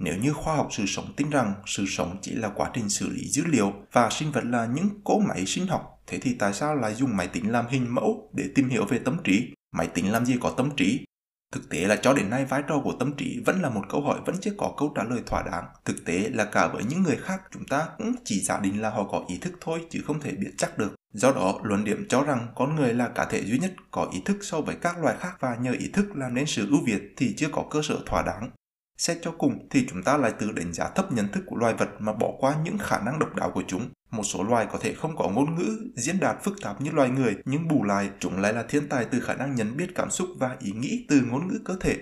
Nếu 0.00 0.16
như 0.16 0.32
khoa 0.32 0.56
học 0.56 0.68
sự 0.70 0.86
sống 0.86 1.12
tin 1.16 1.30
rằng 1.30 1.54
sự 1.66 1.84
sống 1.88 2.16
chỉ 2.22 2.32
là 2.32 2.48
quá 2.48 2.70
trình 2.74 2.88
xử 2.88 3.08
lý 3.08 3.28
dữ 3.28 3.44
liệu 3.46 3.72
và 3.92 4.10
sinh 4.10 4.32
vật 4.32 4.44
là 4.44 4.66
những 4.66 4.88
cỗ 5.04 5.18
máy 5.18 5.46
sinh 5.46 5.66
học, 5.66 6.02
thế 6.06 6.18
thì 6.18 6.34
tại 6.38 6.52
sao 6.52 6.74
lại 6.74 6.94
dùng 6.94 7.16
máy 7.16 7.28
tính 7.28 7.52
làm 7.52 7.66
hình 7.68 7.94
mẫu 7.94 8.30
để 8.34 8.44
tìm 8.54 8.68
hiểu 8.68 8.84
về 8.84 8.98
tâm 8.98 9.16
trí? 9.24 9.52
Máy 9.72 9.86
tính 9.86 10.12
làm 10.12 10.26
gì 10.26 10.36
có 10.40 10.50
tâm 10.50 10.70
trí? 10.76 11.05
Thực 11.52 11.68
tế 11.68 11.78
là 11.78 11.96
cho 11.96 12.12
đến 12.12 12.30
nay 12.30 12.44
vai 12.44 12.62
trò 12.68 12.80
của 12.84 12.92
tâm 12.92 13.12
trí 13.16 13.42
vẫn 13.46 13.62
là 13.62 13.70
một 13.70 13.82
câu 13.88 14.00
hỏi 14.00 14.20
vẫn 14.26 14.36
chưa 14.40 14.50
có 14.58 14.74
câu 14.76 14.92
trả 14.96 15.02
lời 15.04 15.22
thỏa 15.26 15.42
đáng. 15.42 15.64
Thực 15.84 16.04
tế 16.04 16.30
là 16.32 16.44
cả 16.44 16.66
với 16.66 16.84
những 16.84 17.02
người 17.02 17.16
khác 17.16 17.42
chúng 17.52 17.64
ta 17.64 17.88
cũng 17.98 18.14
chỉ 18.24 18.40
giả 18.40 18.60
định 18.62 18.82
là 18.82 18.90
họ 18.90 19.04
có 19.04 19.24
ý 19.28 19.38
thức 19.38 19.52
thôi 19.60 19.86
chứ 19.90 20.00
không 20.06 20.20
thể 20.20 20.32
biết 20.32 20.50
chắc 20.58 20.78
được. 20.78 20.94
Do 21.12 21.32
đó, 21.32 21.60
luận 21.62 21.84
điểm 21.84 22.06
cho 22.08 22.22
rằng 22.22 22.46
con 22.54 22.76
người 22.76 22.94
là 22.94 23.08
cá 23.08 23.24
thể 23.24 23.44
duy 23.44 23.58
nhất 23.58 23.74
có 23.90 24.08
ý 24.12 24.22
thức 24.24 24.36
so 24.40 24.60
với 24.60 24.76
các 24.80 24.98
loài 25.02 25.16
khác 25.20 25.36
và 25.40 25.56
nhờ 25.60 25.72
ý 25.72 25.88
thức 25.92 26.06
làm 26.16 26.34
nên 26.34 26.46
sự 26.46 26.66
ưu 26.70 26.80
việt 26.84 27.14
thì 27.16 27.34
chưa 27.36 27.48
có 27.52 27.64
cơ 27.70 27.80
sở 27.82 27.98
thỏa 28.06 28.22
đáng. 28.22 28.50
Xét 28.98 29.18
cho 29.22 29.30
cùng 29.38 29.68
thì 29.70 29.86
chúng 29.90 30.02
ta 30.02 30.16
lại 30.16 30.32
tự 30.38 30.52
đánh 30.52 30.72
giá 30.72 30.88
thấp 30.88 31.12
nhận 31.12 31.28
thức 31.32 31.44
của 31.46 31.56
loài 31.56 31.74
vật 31.74 31.88
mà 31.98 32.12
bỏ 32.12 32.32
qua 32.38 32.56
những 32.64 32.78
khả 32.78 32.98
năng 32.98 33.18
độc 33.18 33.34
đáo 33.34 33.50
của 33.50 33.62
chúng. 33.68 33.90
Một 34.10 34.22
số 34.22 34.42
loài 34.42 34.66
có 34.72 34.78
thể 34.82 34.94
không 34.94 35.16
có 35.16 35.28
ngôn 35.28 35.54
ngữ, 35.54 35.90
diễn 35.94 36.20
đạt 36.20 36.36
phức 36.44 36.60
tạp 36.62 36.80
như 36.80 36.90
loài 36.90 37.08
người, 37.08 37.36
nhưng 37.44 37.68
bù 37.68 37.84
lại 37.84 38.10
chúng 38.20 38.40
lại 38.40 38.52
là 38.52 38.62
thiên 38.62 38.88
tài 38.88 39.04
từ 39.04 39.20
khả 39.20 39.34
năng 39.34 39.54
nhận 39.54 39.76
biết 39.76 39.86
cảm 39.94 40.10
xúc 40.10 40.28
và 40.38 40.56
ý 40.60 40.72
nghĩ 40.72 41.06
từ 41.08 41.20
ngôn 41.20 41.48
ngữ 41.48 41.58
cơ 41.64 41.76
thể. 41.80 41.96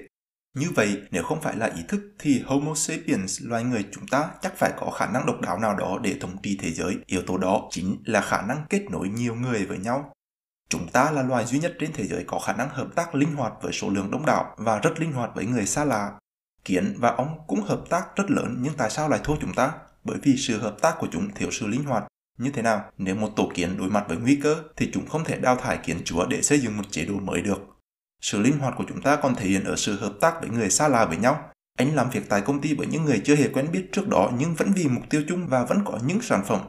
Như 0.55 0.67
vậy, 0.75 1.03
nếu 1.11 1.23
không 1.23 1.41
phải 1.41 1.57
là 1.57 1.67
ý 1.67 1.83
thức 1.89 2.01
thì 2.19 2.43
Homo 2.47 2.75
sapiens, 2.75 3.43
loài 3.43 3.65
người 3.65 3.85
chúng 3.93 4.07
ta 4.07 4.31
chắc 4.43 4.57
phải 4.57 4.73
có 4.77 4.91
khả 4.91 5.07
năng 5.07 5.27
độc 5.27 5.41
đáo 5.41 5.59
nào 5.59 5.77
đó 5.77 5.99
để 6.03 6.17
thống 6.21 6.37
trị 6.43 6.59
thế 6.61 6.71
giới. 6.71 6.97
Yếu 7.07 7.23
tố 7.27 7.39
đó 7.39 7.69
chính 7.71 8.03
là 8.05 8.21
khả 8.21 8.43
năng 8.43 8.67
kết 8.71 8.83
nối 8.91 9.09
nhiều 9.09 9.35
người 9.35 9.67
với 9.67 9.79
nhau. 9.79 10.13
Chúng 10.69 10.89
ta 10.89 11.11
là 11.11 11.23
loài 11.23 11.45
duy 11.45 11.59
nhất 11.59 11.75
trên 11.81 11.93
thế 11.93 12.07
giới 12.07 12.25
có 12.27 12.39
khả 12.39 12.53
năng 12.53 12.69
hợp 12.69 12.89
tác 12.95 13.15
linh 13.15 13.35
hoạt 13.35 13.53
với 13.63 13.73
số 13.73 13.91
lượng 13.91 14.11
đông 14.11 14.27
đảo 14.27 14.55
và 14.59 14.79
rất 14.79 15.01
linh 15.01 15.13
hoạt 15.13 15.31
với 15.35 15.47
người 15.47 15.67
xa 15.67 15.85
lạ. 15.85 16.13
Kiến 16.65 16.95
và 16.99 17.09
ong 17.09 17.39
cũng 17.47 17.63
hợp 17.63 17.85
tác 17.91 18.17
rất 18.17 18.31
lớn 18.31 18.57
nhưng 18.61 18.75
tại 18.77 18.91
sao 18.91 19.09
lại 19.09 19.21
thua 19.25 19.37
chúng 19.41 19.55
ta? 19.55 19.73
Bởi 20.05 20.19
vì 20.23 20.37
sự 20.37 20.59
hợp 20.59 20.77
tác 20.83 20.95
của 20.99 21.09
chúng 21.13 21.31
thiếu 21.35 21.51
sự 21.51 21.67
linh 21.67 21.85
hoạt. 21.85 22.05
Như 22.39 22.51
thế 22.51 22.63
nào? 22.63 22.85
Nếu 22.99 23.15
một 23.15 23.31
tổ 23.37 23.51
kiến 23.55 23.77
đối 23.79 23.91
mặt 23.91 24.05
với 24.09 24.17
nguy 24.17 24.37
cơ, 24.37 24.57
thì 24.77 24.91
chúng 24.93 25.07
không 25.07 25.25
thể 25.25 25.39
đào 25.39 25.57
thải 25.57 25.77
kiến 25.77 25.97
chúa 26.05 26.27
để 26.27 26.43
xây 26.43 26.61
dựng 26.61 26.77
một 26.77 26.85
chế 26.91 27.05
độ 27.05 27.15
mới 27.15 27.43
được. 27.43 27.59
Sự 28.23 28.41
linh 28.41 28.59
hoạt 28.59 28.75
của 28.77 28.85
chúng 28.89 29.03
ta 29.03 29.17
còn 29.17 29.35
thể 29.35 29.47
hiện 29.47 29.65
ở 29.65 29.77
sự 29.77 30.01
hợp 30.01 30.13
tác 30.21 30.35
với 30.41 30.51
người 30.51 30.71
xa 30.71 30.89
lạ 30.89 31.05
với 31.05 31.17
nhau. 31.17 31.51
Anh 31.79 31.95
làm 31.95 32.11
việc 32.11 32.29
tại 32.29 32.41
công 32.41 32.61
ty 32.61 32.75
với 32.75 32.87
những 32.87 33.05
người 33.05 33.23
chưa 33.25 33.37
hề 33.37 33.49
quen 33.49 33.73
biết 33.73 33.89
trước 33.93 34.09
đó, 34.09 34.33
nhưng 34.39 34.55
vẫn 34.55 34.73
vì 34.77 34.89
mục 34.89 35.03
tiêu 35.11 35.23
chung 35.29 35.47
và 35.47 35.65
vẫn 35.65 35.79
có 35.85 35.99
những 36.07 36.23
sản 36.23 36.43
phẩm 36.47 36.61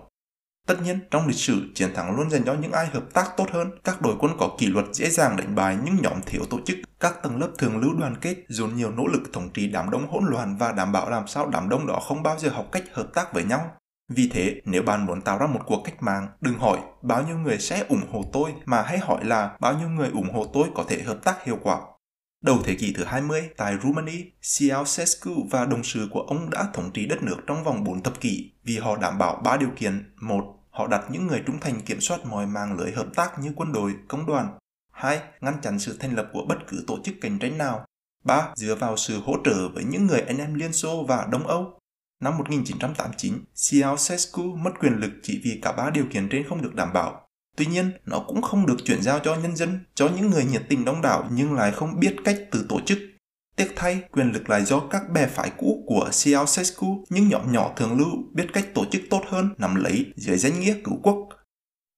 Tất 0.67 0.81
nhiên, 0.81 0.99
trong 1.11 1.27
lịch 1.27 1.37
sử, 1.37 1.71
chiến 1.75 1.93
thắng 1.93 2.15
luôn 2.15 2.29
dành 2.29 2.43
cho 2.45 2.53
những 2.53 2.71
ai 2.71 2.87
hợp 2.87 3.03
tác 3.13 3.37
tốt 3.37 3.45
hơn. 3.51 3.71
Các 3.83 4.01
đội 4.01 4.15
quân 4.19 4.31
có 4.39 4.49
kỷ 4.57 4.67
luật 4.67 4.85
dễ 4.91 5.09
dàng 5.09 5.35
đánh 5.37 5.55
bại 5.55 5.77
những 5.83 5.97
nhóm 6.01 6.21
thiếu 6.25 6.41
tổ 6.49 6.59
chức. 6.65 6.77
Các 6.99 7.23
tầng 7.23 7.39
lớp 7.39 7.49
thường 7.57 7.77
lưu 7.77 7.93
đoàn 7.99 8.15
kết, 8.21 8.35
dồn 8.47 8.75
nhiều 8.75 8.91
nỗ 8.91 9.07
lực 9.07 9.21
thống 9.33 9.49
trị 9.53 9.67
đám 9.67 9.89
đông 9.89 10.07
hỗn 10.07 10.25
loạn 10.25 10.57
và 10.59 10.71
đảm 10.71 10.91
bảo 10.91 11.09
làm 11.09 11.27
sao 11.27 11.49
đám 11.49 11.69
đông 11.69 11.87
đó 11.87 11.99
không 12.07 12.23
bao 12.23 12.39
giờ 12.39 12.49
học 12.49 12.67
cách 12.71 12.83
hợp 12.93 13.07
tác 13.13 13.33
với 13.33 13.43
nhau. 13.43 13.71
Vì 14.13 14.29
thế, 14.33 14.61
nếu 14.65 14.83
bạn 14.83 15.05
muốn 15.05 15.21
tạo 15.21 15.37
ra 15.37 15.47
một 15.47 15.61
cuộc 15.65 15.81
cách 15.85 16.03
mạng, 16.03 16.27
đừng 16.41 16.59
hỏi 16.59 16.79
bao 17.01 17.23
nhiêu 17.23 17.37
người 17.37 17.59
sẽ 17.59 17.85
ủng 17.89 18.11
hộ 18.11 18.23
tôi, 18.33 18.53
mà 18.65 18.81
hãy 18.81 18.97
hỏi 18.97 19.25
là 19.25 19.57
bao 19.59 19.73
nhiêu 19.73 19.89
người 19.89 20.09
ủng 20.09 20.33
hộ 20.33 20.45
tôi 20.53 20.67
có 20.75 20.83
thể 20.87 21.01
hợp 21.01 21.17
tác 21.23 21.43
hiệu 21.43 21.57
quả. 21.63 21.77
Đầu 22.45 22.59
thế 22.63 22.75
kỷ 22.75 22.93
thứ 22.93 23.03
20, 23.03 23.49
tại 23.57 23.77
Rumani, 23.83 24.23
Ceausescu 24.41 25.31
và 25.51 25.65
đồng 25.65 25.83
sự 25.83 26.07
của 26.11 26.21
ông 26.21 26.49
đã 26.49 26.67
thống 26.73 26.91
trị 26.93 27.05
đất 27.05 27.23
nước 27.23 27.37
trong 27.47 27.63
vòng 27.63 27.83
4 27.83 28.03
thập 28.03 28.21
kỷ 28.21 28.51
vì 28.63 28.77
họ 28.77 28.97
đảm 28.97 29.17
bảo 29.17 29.41
ba 29.43 29.57
điều 29.57 29.69
kiện. 29.75 30.13
một 30.21 30.43
Họ 30.69 30.87
đặt 30.87 31.05
những 31.11 31.27
người 31.27 31.43
trung 31.45 31.59
thành 31.61 31.81
kiểm 31.81 32.01
soát 32.01 32.25
mọi 32.25 32.45
mạng 32.45 32.77
lưới 32.77 32.91
hợp 32.91 33.07
tác 33.15 33.39
như 33.39 33.51
quân 33.55 33.73
đội, 33.73 33.93
công 34.07 34.25
đoàn. 34.25 34.57
2. 34.91 35.19
Ngăn 35.41 35.61
chặn 35.61 35.79
sự 35.79 35.97
thành 35.99 36.15
lập 36.15 36.29
của 36.33 36.45
bất 36.45 36.57
cứ 36.67 36.83
tổ 36.87 36.99
chức 37.03 37.15
cạnh 37.21 37.39
tranh 37.39 37.57
nào. 37.57 37.85
3. 38.23 38.47
Dựa 38.55 38.75
vào 38.75 38.97
sự 38.97 39.19
hỗ 39.19 39.35
trợ 39.45 39.69
với 39.69 39.83
những 39.83 40.07
người 40.07 40.21
anh 40.21 40.37
em 40.37 40.53
Liên 40.53 40.73
Xô 40.73 41.05
và 41.07 41.27
Đông 41.31 41.47
Âu. 41.47 41.79
Năm 42.21 42.37
1989, 42.37 43.33
Ceausescu 43.69 44.43
mất 44.43 44.71
quyền 44.79 44.93
lực 44.93 45.11
chỉ 45.23 45.41
vì 45.43 45.59
cả 45.61 45.71
ba 45.71 45.89
điều 45.89 46.05
kiện 46.13 46.29
trên 46.29 46.47
không 46.49 46.61
được 46.61 46.75
đảm 46.75 46.93
bảo. 46.93 47.24
Tuy 47.55 47.65
nhiên, 47.65 47.91
nó 48.05 48.19
cũng 48.19 48.41
không 48.41 48.65
được 48.65 48.77
chuyển 48.85 49.01
giao 49.01 49.19
cho 49.19 49.35
nhân 49.35 49.55
dân, 49.55 49.79
cho 49.95 50.09
những 50.15 50.29
người 50.29 50.45
nhiệt 50.45 50.63
tình 50.69 50.85
đông 50.85 51.01
đảo 51.01 51.29
nhưng 51.31 51.53
lại 51.53 51.71
không 51.71 51.99
biết 51.99 52.15
cách 52.23 52.37
từ 52.51 52.65
tổ 52.69 52.79
chức 52.85 52.97
Tiếc 53.55 53.73
thay, 53.75 54.01
quyền 54.11 54.31
lực 54.31 54.49
lại 54.49 54.65
do 54.65 54.79
các 54.79 55.09
bè 55.09 55.27
phái 55.27 55.51
cũ 55.57 55.83
của 55.87 56.09
Ceausescu, 56.23 57.05
những 57.09 57.29
nhóm 57.29 57.51
nhỏ 57.51 57.73
thường 57.75 57.97
lưu 57.97 58.09
biết 58.33 58.47
cách 58.53 58.65
tổ 58.73 58.85
chức 58.91 59.01
tốt 59.09 59.21
hơn 59.27 59.49
nằm 59.57 59.75
lấy 59.75 60.13
dưới 60.15 60.37
danh 60.37 60.59
nghĩa 60.59 60.75
cứu 60.83 60.99
quốc. 61.03 61.29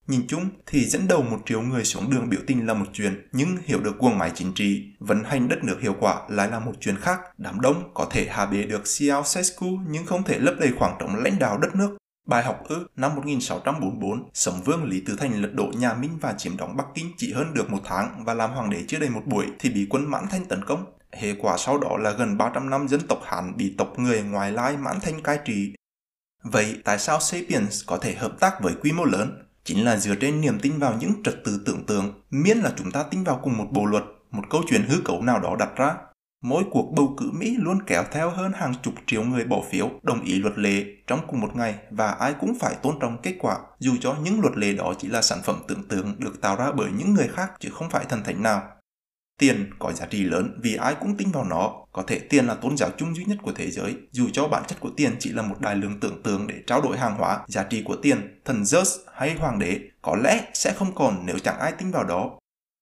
Nhìn 0.06 0.26
chung 0.28 0.48
thì 0.66 0.84
dẫn 0.84 1.08
đầu 1.08 1.22
một 1.22 1.38
triệu 1.46 1.60
người 1.60 1.84
xuống 1.84 2.10
đường 2.10 2.30
biểu 2.30 2.40
tình 2.46 2.66
là 2.66 2.74
một 2.74 2.86
chuyện, 2.92 3.28
nhưng 3.32 3.56
hiểu 3.64 3.80
được 3.80 3.98
cuồng 3.98 4.18
máy 4.18 4.32
chính 4.34 4.52
trị, 4.54 4.84
vận 4.98 5.24
hành 5.24 5.48
đất 5.48 5.64
nước 5.64 5.76
hiệu 5.80 5.94
quả 6.00 6.22
lại 6.28 6.50
là 6.50 6.58
một 6.58 6.72
chuyện 6.80 6.96
khác. 7.00 7.20
Đám 7.38 7.60
đông 7.60 7.90
có 7.94 8.06
thể 8.10 8.26
hạ 8.30 8.46
bệ 8.46 8.62
được 8.62 8.82
Ceausescu 8.98 9.66
nhưng 9.88 10.06
không 10.06 10.22
thể 10.22 10.38
lấp 10.38 10.54
đầy 10.60 10.72
khoảng 10.78 10.96
trống 11.00 11.16
lãnh 11.16 11.38
đạo 11.38 11.58
đất 11.58 11.74
nước. 11.74 11.96
Bài 12.28 12.42
học 12.42 12.64
ư, 12.68 12.86
năm 12.96 13.14
1644, 13.16 14.28
Sấm 14.34 14.54
Vương 14.64 14.84
Lý 14.84 15.02
Tử 15.06 15.16
Thành 15.18 15.42
lật 15.42 15.50
đổ 15.54 15.72
nhà 15.76 15.94
Minh 15.94 16.18
và 16.20 16.32
chiếm 16.32 16.56
đóng 16.56 16.76
Bắc 16.76 16.84
Kinh 16.94 17.12
chỉ 17.16 17.32
hơn 17.32 17.54
được 17.54 17.70
một 17.70 17.78
tháng 17.84 18.24
và 18.24 18.34
làm 18.34 18.50
hoàng 18.50 18.70
đế 18.70 18.84
chưa 18.88 18.98
đầy 18.98 19.10
một 19.10 19.22
buổi 19.26 19.46
thì 19.58 19.70
bị 19.70 19.86
quân 19.90 20.10
Mãn 20.10 20.24
Thanh 20.30 20.44
tấn 20.44 20.64
công. 20.64 20.84
Hệ 21.12 21.34
quả 21.40 21.56
sau 21.58 21.78
đó 21.78 21.96
là 21.96 22.10
gần 22.10 22.38
300 22.38 22.70
năm 22.70 22.88
dân 22.88 23.00
tộc 23.08 23.20
Hán 23.24 23.56
bị 23.56 23.74
tộc 23.78 23.98
người 23.98 24.22
ngoài 24.22 24.52
lai 24.52 24.76
Mãn 24.76 25.00
Thanh 25.00 25.22
cai 25.22 25.38
trị. 25.44 25.74
Vậy 26.42 26.76
tại 26.84 26.98
sao 26.98 27.20
Sapiens 27.20 27.84
có 27.86 27.98
thể 27.98 28.14
hợp 28.14 28.40
tác 28.40 28.62
với 28.62 28.74
quy 28.82 28.92
mô 28.92 29.04
lớn? 29.04 29.42
Chính 29.64 29.84
là 29.84 29.96
dựa 29.96 30.14
trên 30.14 30.40
niềm 30.40 30.58
tin 30.62 30.78
vào 30.78 30.94
những 31.00 31.22
trật 31.24 31.34
tự 31.44 31.60
tưởng 31.66 31.84
tượng, 31.86 32.22
miễn 32.30 32.58
là 32.58 32.72
chúng 32.76 32.90
ta 32.90 33.02
tin 33.02 33.24
vào 33.24 33.40
cùng 33.42 33.58
một 33.58 33.66
bộ 33.70 33.84
luật, 33.84 34.04
một 34.30 34.42
câu 34.50 34.62
chuyện 34.68 34.82
hư 34.88 35.00
cấu 35.04 35.22
nào 35.22 35.40
đó 35.40 35.56
đặt 35.58 35.76
ra. 35.76 35.94
Mỗi 36.42 36.64
cuộc 36.70 36.92
bầu 36.96 37.14
cử 37.16 37.30
Mỹ 37.32 37.56
luôn 37.58 37.78
kéo 37.86 38.04
theo 38.12 38.30
hơn 38.30 38.52
hàng 38.52 38.74
chục 38.82 38.94
triệu 39.06 39.22
người 39.22 39.44
bỏ 39.44 39.62
phiếu 39.70 39.90
đồng 40.02 40.24
ý 40.24 40.38
luật 40.38 40.58
lệ 40.58 40.84
trong 41.06 41.20
cùng 41.26 41.40
một 41.40 41.56
ngày 41.56 41.74
và 41.90 42.10
ai 42.10 42.34
cũng 42.40 42.58
phải 42.60 42.74
tôn 42.82 42.98
trọng 43.00 43.22
kết 43.22 43.34
quả, 43.40 43.56
dù 43.78 43.96
cho 44.00 44.16
những 44.22 44.40
luật 44.40 44.56
lệ 44.56 44.72
đó 44.72 44.94
chỉ 44.98 45.08
là 45.08 45.22
sản 45.22 45.38
phẩm 45.44 45.56
tưởng 45.68 45.88
tượng 45.88 46.14
được 46.18 46.40
tạo 46.40 46.56
ra 46.56 46.72
bởi 46.72 46.90
những 46.98 47.14
người 47.14 47.28
khác 47.28 47.52
chứ 47.60 47.70
không 47.72 47.90
phải 47.90 48.04
thần 48.08 48.22
thánh 48.24 48.42
nào. 48.42 48.62
Tiền 49.38 49.70
có 49.78 49.92
giá 49.92 50.06
trị 50.06 50.24
lớn 50.24 50.60
vì 50.62 50.74
ai 50.74 50.94
cũng 50.94 51.16
tin 51.16 51.30
vào 51.30 51.44
nó. 51.44 51.72
Có 51.92 52.02
thể 52.06 52.18
tiền 52.18 52.46
là 52.46 52.54
tôn 52.54 52.76
giáo 52.76 52.90
chung 52.96 53.14
duy 53.16 53.24
nhất 53.24 53.38
của 53.42 53.52
thế 53.52 53.70
giới, 53.70 53.96
dù 54.10 54.28
cho 54.32 54.48
bản 54.48 54.62
chất 54.66 54.80
của 54.80 54.90
tiền 54.96 55.16
chỉ 55.18 55.32
là 55.32 55.42
một 55.42 55.60
đài 55.60 55.76
lượng 55.76 56.00
tưởng 56.00 56.22
tượng 56.22 56.46
để 56.46 56.54
trao 56.66 56.80
đổi 56.80 56.98
hàng 56.98 57.14
hóa. 57.18 57.40
Giá 57.46 57.62
trị 57.62 57.82
của 57.82 57.96
tiền, 58.02 58.40
thần 58.44 58.62
Zeus 58.62 58.98
hay 59.14 59.34
hoàng 59.34 59.58
đế 59.58 59.80
có 60.02 60.16
lẽ 60.16 60.44
sẽ 60.54 60.72
không 60.72 60.94
còn 60.94 61.26
nếu 61.26 61.38
chẳng 61.38 61.58
ai 61.58 61.72
tin 61.78 61.90
vào 61.90 62.04
đó. 62.04 62.38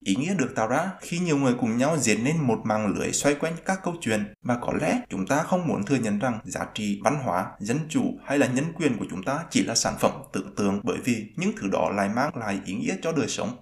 Ý 0.07 0.17
nghĩa 0.17 0.35
được 0.35 0.53
tạo 0.55 0.69
ra 0.69 0.91
khi 1.01 1.19
nhiều 1.19 1.37
người 1.37 1.55
cùng 1.61 1.77
nhau 1.77 1.99
diễn 1.99 2.25
nên 2.25 2.37
một 2.39 2.61
mạng 2.65 2.95
lưới 2.95 3.13
xoay 3.13 3.35
quanh 3.35 3.53
các 3.65 3.81
câu 3.83 3.95
chuyện 4.01 4.35
và 4.43 4.59
có 4.61 4.73
lẽ 4.81 5.01
chúng 5.09 5.27
ta 5.27 5.43
không 5.43 5.67
muốn 5.67 5.85
thừa 5.85 5.97
nhận 5.97 6.19
rằng 6.19 6.39
giá 6.45 6.67
trị 6.75 7.01
văn 7.05 7.19
hóa, 7.25 7.47
dân 7.59 7.79
chủ 7.89 8.03
hay 8.25 8.39
là 8.39 8.47
nhân 8.47 8.65
quyền 8.77 8.99
của 8.99 9.05
chúng 9.11 9.23
ta 9.23 9.45
chỉ 9.51 9.65
là 9.65 9.75
sản 9.75 9.95
phẩm 10.01 10.13
tưởng 10.33 10.55
tượng 10.57 10.81
bởi 10.83 10.99
vì 11.05 11.33
những 11.37 11.53
thứ 11.57 11.69
đó 11.73 11.91
lại 11.91 12.09
mang 12.09 12.37
lại 12.37 12.61
ý 12.65 12.75
nghĩa 12.75 12.97
cho 13.03 13.13
đời 13.13 13.29
sống. 13.29 13.57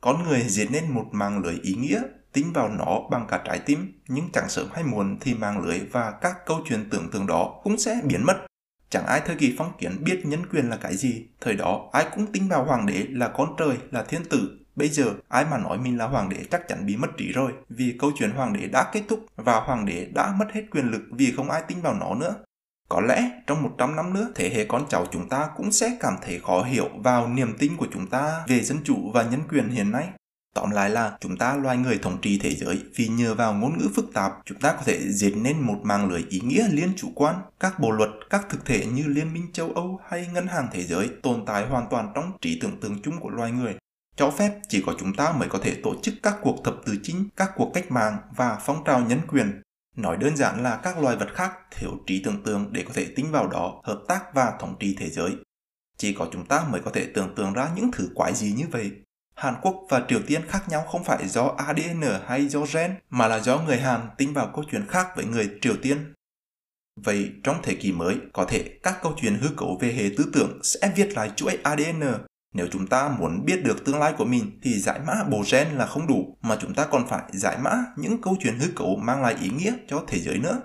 Con 0.00 0.22
người 0.22 0.40
diễn 0.48 0.72
nên 0.72 0.90
một 0.90 1.06
mạng 1.12 1.38
lưới 1.38 1.58
ý 1.62 1.74
nghĩa 1.74 2.02
tin 2.32 2.52
vào 2.52 2.68
nó 2.68 3.00
bằng 3.10 3.26
cả 3.28 3.42
trái 3.44 3.58
tim, 3.58 4.00
nhưng 4.08 4.32
chẳng 4.32 4.48
sớm 4.48 4.66
hay 4.72 4.84
muộn 4.84 5.18
thì 5.20 5.34
mạng 5.34 5.60
lưới 5.64 5.80
và 5.92 6.10
các 6.20 6.36
câu 6.46 6.60
chuyện 6.68 6.88
tưởng 6.90 7.10
tượng 7.10 7.26
đó 7.26 7.60
cũng 7.62 7.78
sẽ 7.78 8.00
biến 8.04 8.26
mất. 8.26 8.36
Chẳng 8.90 9.06
ai 9.06 9.20
thời 9.26 9.36
kỳ 9.36 9.54
phong 9.58 9.72
kiến 9.78 10.04
biết 10.04 10.20
nhân 10.24 10.46
quyền 10.52 10.70
là 10.70 10.76
cái 10.76 10.96
gì, 10.96 11.26
thời 11.40 11.54
đó 11.54 11.88
ai 11.92 12.06
cũng 12.14 12.32
tin 12.32 12.48
vào 12.48 12.64
hoàng 12.64 12.86
đế 12.86 13.06
là 13.08 13.28
con 13.28 13.54
trời, 13.58 13.76
là 13.90 14.02
thiên 14.02 14.24
tử. 14.24 14.59
Bây 14.76 14.88
giờ 14.88 15.14
ai 15.28 15.44
mà 15.50 15.58
nói 15.58 15.78
mình 15.78 15.98
là 15.98 16.06
hoàng 16.06 16.28
đế 16.28 16.44
chắc 16.50 16.68
chắn 16.68 16.86
bị 16.86 16.96
mất 16.96 17.08
trí 17.18 17.32
rồi, 17.32 17.52
vì 17.68 17.96
câu 17.98 18.12
chuyện 18.18 18.30
hoàng 18.30 18.52
đế 18.52 18.66
đã 18.66 18.90
kết 18.92 19.02
thúc 19.08 19.26
và 19.36 19.60
hoàng 19.60 19.86
đế 19.86 20.08
đã 20.14 20.34
mất 20.38 20.46
hết 20.52 20.62
quyền 20.70 20.90
lực 20.90 21.02
vì 21.10 21.32
không 21.36 21.50
ai 21.50 21.62
tin 21.68 21.80
vào 21.80 21.94
nó 21.94 22.14
nữa. 22.14 22.34
Có 22.88 23.00
lẽ 23.00 23.30
trong 23.46 23.62
100 23.62 23.96
năm 23.96 24.14
nữa, 24.14 24.32
thế 24.34 24.50
hệ 24.54 24.64
con 24.64 24.86
cháu 24.88 25.06
chúng 25.12 25.28
ta 25.28 25.48
cũng 25.56 25.72
sẽ 25.72 25.96
cảm 26.00 26.14
thấy 26.22 26.40
khó 26.46 26.62
hiểu 26.62 26.88
vào 27.04 27.28
niềm 27.28 27.56
tin 27.58 27.76
của 27.76 27.86
chúng 27.92 28.06
ta 28.06 28.44
về 28.46 28.60
dân 28.60 28.78
chủ 28.84 29.10
và 29.14 29.22
nhân 29.22 29.40
quyền 29.48 29.68
hiện 29.68 29.90
nay. 29.90 30.08
Tóm 30.54 30.70
lại 30.70 30.90
là 30.90 31.16
chúng 31.20 31.36
ta 31.36 31.56
loài 31.56 31.76
người 31.76 31.98
thống 32.02 32.18
trị 32.22 32.40
thế 32.42 32.54
giới 32.54 32.82
vì 32.96 33.08
nhờ 33.08 33.34
vào 33.34 33.54
ngôn 33.54 33.78
ngữ 33.78 33.88
phức 33.94 34.12
tạp, 34.14 34.32
chúng 34.44 34.58
ta 34.58 34.72
có 34.72 34.82
thể 34.84 35.00
dệt 35.08 35.32
nên 35.36 35.60
một 35.60 35.80
mạng 35.82 36.08
lưới 36.10 36.24
ý 36.28 36.40
nghĩa 36.40 36.68
liên 36.70 36.92
chủ 36.96 37.08
quan. 37.14 37.36
Các 37.60 37.80
bộ 37.80 37.90
luật, 37.90 38.10
các 38.30 38.46
thực 38.50 38.64
thể 38.64 38.86
như 38.86 39.04
Liên 39.06 39.32
minh 39.34 39.52
châu 39.52 39.72
Âu 39.72 40.00
hay 40.08 40.28
Ngân 40.34 40.46
hàng 40.46 40.68
Thế 40.72 40.82
giới 40.82 41.10
tồn 41.22 41.44
tại 41.46 41.66
hoàn 41.66 41.86
toàn 41.90 42.12
trong 42.14 42.32
trí 42.40 42.58
tưởng 42.60 42.80
tượng 42.80 43.02
chung 43.02 43.20
của 43.20 43.30
loài 43.30 43.52
người. 43.52 43.76
Cho 44.16 44.30
phép 44.30 44.60
chỉ 44.68 44.82
có 44.86 44.94
chúng 44.98 45.14
ta 45.14 45.32
mới 45.32 45.48
có 45.48 45.58
thể 45.58 45.80
tổ 45.82 45.94
chức 46.02 46.14
các 46.22 46.36
cuộc 46.42 46.64
thập 46.64 46.74
tự 46.86 46.96
chính, 47.02 47.28
các 47.36 47.50
cuộc 47.56 47.70
cách 47.74 47.90
mạng 47.90 48.16
và 48.36 48.58
phong 48.66 48.84
trào 48.84 49.00
nhân 49.00 49.20
quyền. 49.28 49.62
Nói 49.96 50.16
đơn 50.16 50.36
giản 50.36 50.62
là 50.62 50.76
các 50.76 50.98
loài 50.98 51.16
vật 51.16 51.28
khác 51.34 51.52
thiếu 51.70 51.90
trí 52.06 52.22
tưởng 52.24 52.42
tượng 52.42 52.72
để 52.72 52.82
có 52.82 52.92
thể 52.94 53.06
tính 53.16 53.30
vào 53.30 53.48
đó, 53.48 53.80
hợp 53.84 54.02
tác 54.08 54.34
và 54.34 54.52
thống 54.60 54.74
trị 54.80 54.96
thế 54.98 55.10
giới. 55.10 55.30
Chỉ 55.96 56.12
có 56.12 56.28
chúng 56.32 56.46
ta 56.46 56.64
mới 56.70 56.80
có 56.80 56.90
thể 56.90 57.06
tưởng 57.14 57.34
tượng 57.36 57.52
ra 57.52 57.70
những 57.76 57.90
thứ 57.92 58.08
quái 58.14 58.34
gì 58.34 58.52
như 58.52 58.64
vậy. 58.70 58.90
Hàn 59.34 59.54
Quốc 59.62 59.86
và 59.88 60.02
Triều 60.08 60.20
Tiên 60.26 60.42
khác 60.48 60.68
nhau 60.68 60.82
không 60.82 61.04
phải 61.04 61.28
do 61.28 61.54
ADN 61.58 62.02
hay 62.26 62.48
do 62.48 62.60
gen, 62.72 62.94
mà 63.10 63.26
là 63.26 63.40
do 63.40 63.58
người 63.58 63.78
Hàn 63.78 64.08
tính 64.18 64.32
vào 64.32 64.50
câu 64.54 64.64
chuyện 64.70 64.86
khác 64.88 65.08
với 65.16 65.24
người 65.24 65.50
Triều 65.60 65.74
Tiên. 65.82 66.14
Vậy 66.96 67.32
trong 67.44 67.56
thời 67.62 67.74
kỳ 67.74 67.92
mới, 67.92 68.16
có 68.32 68.44
thể 68.44 68.78
các 68.82 68.98
câu 69.02 69.14
chuyện 69.20 69.38
hư 69.40 69.48
cấu 69.56 69.78
về 69.80 69.92
hệ 69.92 70.10
tư 70.16 70.30
tưởng 70.32 70.60
sẽ 70.62 70.92
viết 70.96 71.12
lại 71.12 71.30
chuỗi 71.36 71.58
ADN. 71.62 72.02
Nếu 72.52 72.66
chúng 72.72 72.86
ta 72.86 73.08
muốn 73.18 73.44
biết 73.44 73.64
được 73.64 73.84
tương 73.84 73.98
lai 73.98 74.14
của 74.18 74.24
mình 74.24 74.58
thì 74.62 74.80
giải 74.80 75.00
mã 75.06 75.14
bộ 75.30 75.42
gen 75.52 75.68
là 75.68 75.86
không 75.86 76.06
đủ, 76.06 76.38
mà 76.42 76.56
chúng 76.60 76.74
ta 76.74 76.86
còn 76.90 77.06
phải 77.08 77.22
giải 77.32 77.58
mã 77.62 77.84
những 77.96 78.22
câu 78.22 78.36
chuyện 78.40 78.58
hư 78.58 78.66
cấu 78.76 78.96
mang 78.96 79.22
lại 79.22 79.36
ý 79.42 79.48
nghĩa 79.48 79.72
cho 79.88 80.04
thế 80.08 80.18
giới 80.18 80.38
nữa. 80.38 80.60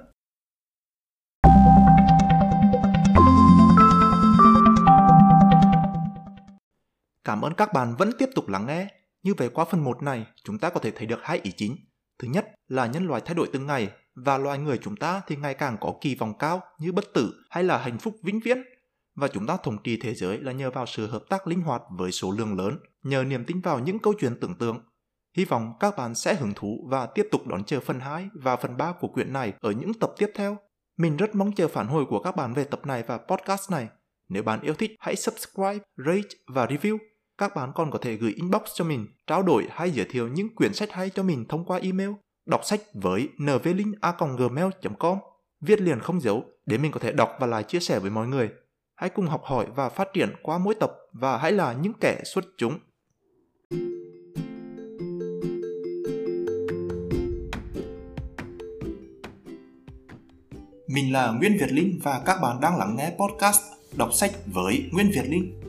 Cảm 7.23 7.41
ơn 7.41 7.53
các 7.57 7.73
bạn 7.73 7.95
vẫn 7.95 8.11
tiếp 8.17 8.29
tục 8.35 8.49
lắng 8.49 8.65
nghe. 8.65 8.87
Như 9.23 9.33
vậy 9.33 9.49
qua 9.53 9.65
phần 9.65 9.83
1 9.83 10.03
này, 10.03 10.25
chúng 10.43 10.59
ta 10.59 10.69
có 10.69 10.79
thể 10.79 10.91
thấy 10.91 11.05
được 11.05 11.19
hai 11.23 11.39
ý 11.43 11.51
chính. 11.51 11.75
Thứ 12.19 12.27
nhất 12.27 12.47
là 12.67 12.85
nhân 12.85 13.07
loại 13.07 13.21
thay 13.25 13.35
đổi 13.35 13.49
từng 13.53 13.65
ngày 13.65 13.89
và 14.15 14.37
loài 14.37 14.57
người 14.57 14.79
chúng 14.83 14.95
ta 14.95 15.21
thì 15.27 15.35
ngày 15.35 15.53
càng 15.53 15.77
có 15.81 15.93
kỳ 16.01 16.15
vọng 16.15 16.33
cao 16.39 16.61
như 16.79 16.91
bất 16.91 17.05
tử 17.13 17.33
hay 17.49 17.63
là 17.63 17.77
hạnh 17.77 17.97
phúc 17.97 18.15
vĩnh 18.23 18.39
viễn. 18.39 18.57
Và 19.15 19.27
chúng 19.27 19.47
ta 19.47 19.57
thống 19.57 19.77
trị 19.83 19.97
thế 20.01 20.13
giới 20.13 20.39
là 20.39 20.51
nhờ 20.51 20.71
vào 20.71 20.85
sự 20.85 21.07
hợp 21.07 21.23
tác 21.29 21.47
linh 21.47 21.61
hoạt 21.61 21.81
với 21.97 22.11
số 22.11 22.31
lượng 22.31 22.57
lớn, 22.57 22.77
nhờ 23.03 23.23
niềm 23.23 23.45
tin 23.45 23.61
vào 23.61 23.79
những 23.79 23.99
câu 23.99 24.13
chuyện 24.19 24.39
tưởng 24.41 24.55
tượng. 24.55 24.79
Hy 25.37 25.45
vọng 25.45 25.73
các 25.79 25.97
bạn 25.97 26.15
sẽ 26.15 26.35
hứng 26.35 26.53
thú 26.55 26.87
và 26.89 27.05
tiếp 27.05 27.27
tục 27.31 27.47
đón 27.47 27.63
chờ 27.63 27.79
phần 27.79 27.99
2 27.99 28.29
và 28.33 28.55
phần 28.55 28.77
3 28.77 28.91
của 28.91 29.07
quyển 29.07 29.33
này 29.33 29.53
ở 29.59 29.71
những 29.71 29.93
tập 29.93 30.13
tiếp 30.17 30.31
theo. 30.35 30.57
Mình 30.97 31.17
rất 31.17 31.35
mong 31.35 31.51
chờ 31.51 31.67
phản 31.67 31.87
hồi 31.87 32.05
của 32.05 32.19
các 32.19 32.35
bạn 32.35 32.53
về 32.53 32.63
tập 32.63 32.85
này 32.85 33.03
và 33.07 33.17
podcast 33.17 33.71
này. 33.71 33.87
Nếu 34.29 34.43
bạn 34.43 34.61
yêu 34.61 34.73
thích, 34.73 34.91
hãy 34.99 35.15
subscribe, 35.15 35.79
rate 35.97 36.29
và 36.53 36.65
review 36.65 36.97
các 37.37 37.55
bạn 37.55 37.71
còn 37.75 37.91
có 37.91 37.97
thể 37.97 38.15
gửi 38.15 38.33
inbox 38.35 38.61
cho 38.73 38.85
mình, 38.85 39.07
trao 39.27 39.43
đổi 39.43 39.67
hay 39.71 39.91
giới 39.91 40.05
thiệu 40.09 40.27
những 40.27 40.55
quyển 40.55 40.73
sách 40.73 40.91
hay 40.91 41.09
cho 41.09 41.23
mình 41.23 41.45
thông 41.49 41.65
qua 41.65 41.79
email 41.83 42.09
đọc 42.45 42.65
sách 42.65 42.81
với 42.93 43.29
nvlink.gmail.com 43.41 45.17
Viết 45.61 45.81
liền 45.81 45.99
không 45.99 46.21
dấu 46.21 46.43
để 46.65 46.77
mình 46.77 46.91
có 46.91 46.99
thể 46.99 47.11
đọc 47.11 47.31
và 47.39 47.47
lại 47.47 47.63
chia 47.63 47.79
sẻ 47.79 47.99
với 47.99 48.11
mọi 48.11 48.27
người. 48.27 48.49
Hãy 48.95 49.09
cùng 49.09 49.27
học 49.27 49.41
hỏi 49.43 49.65
và 49.75 49.89
phát 49.89 50.07
triển 50.13 50.29
qua 50.41 50.57
mỗi 50.57 50.75
tập 50.75 50.91
và 51.13 51.37
hãy 51.37 51.51
là 51.51 51.73
những 51.73 51.93
kẻ 52.01 52.21
xuất 52.25 52.45
chúng. 52.57 52.79
Mình 60.87 61.13
là 61.13 61.31
Nguyễn 61.31 61.57
Việt 61.59 61.71
Linh 61.71 61.99
và 62.03 62.21
các 62.25 62.37
bạn 62.41 62.61
đang 62.61 62.77
lắng 62.77 62.95
nghe 62.97 63.11
podcast 63.19 63.61
Đọc 63.97 64.09
sách 64.13 64.31
với 64.45 64.89
Nguyễn 64.91 65.11
Việt 65.11 65.25
Linh. 65.25 65.64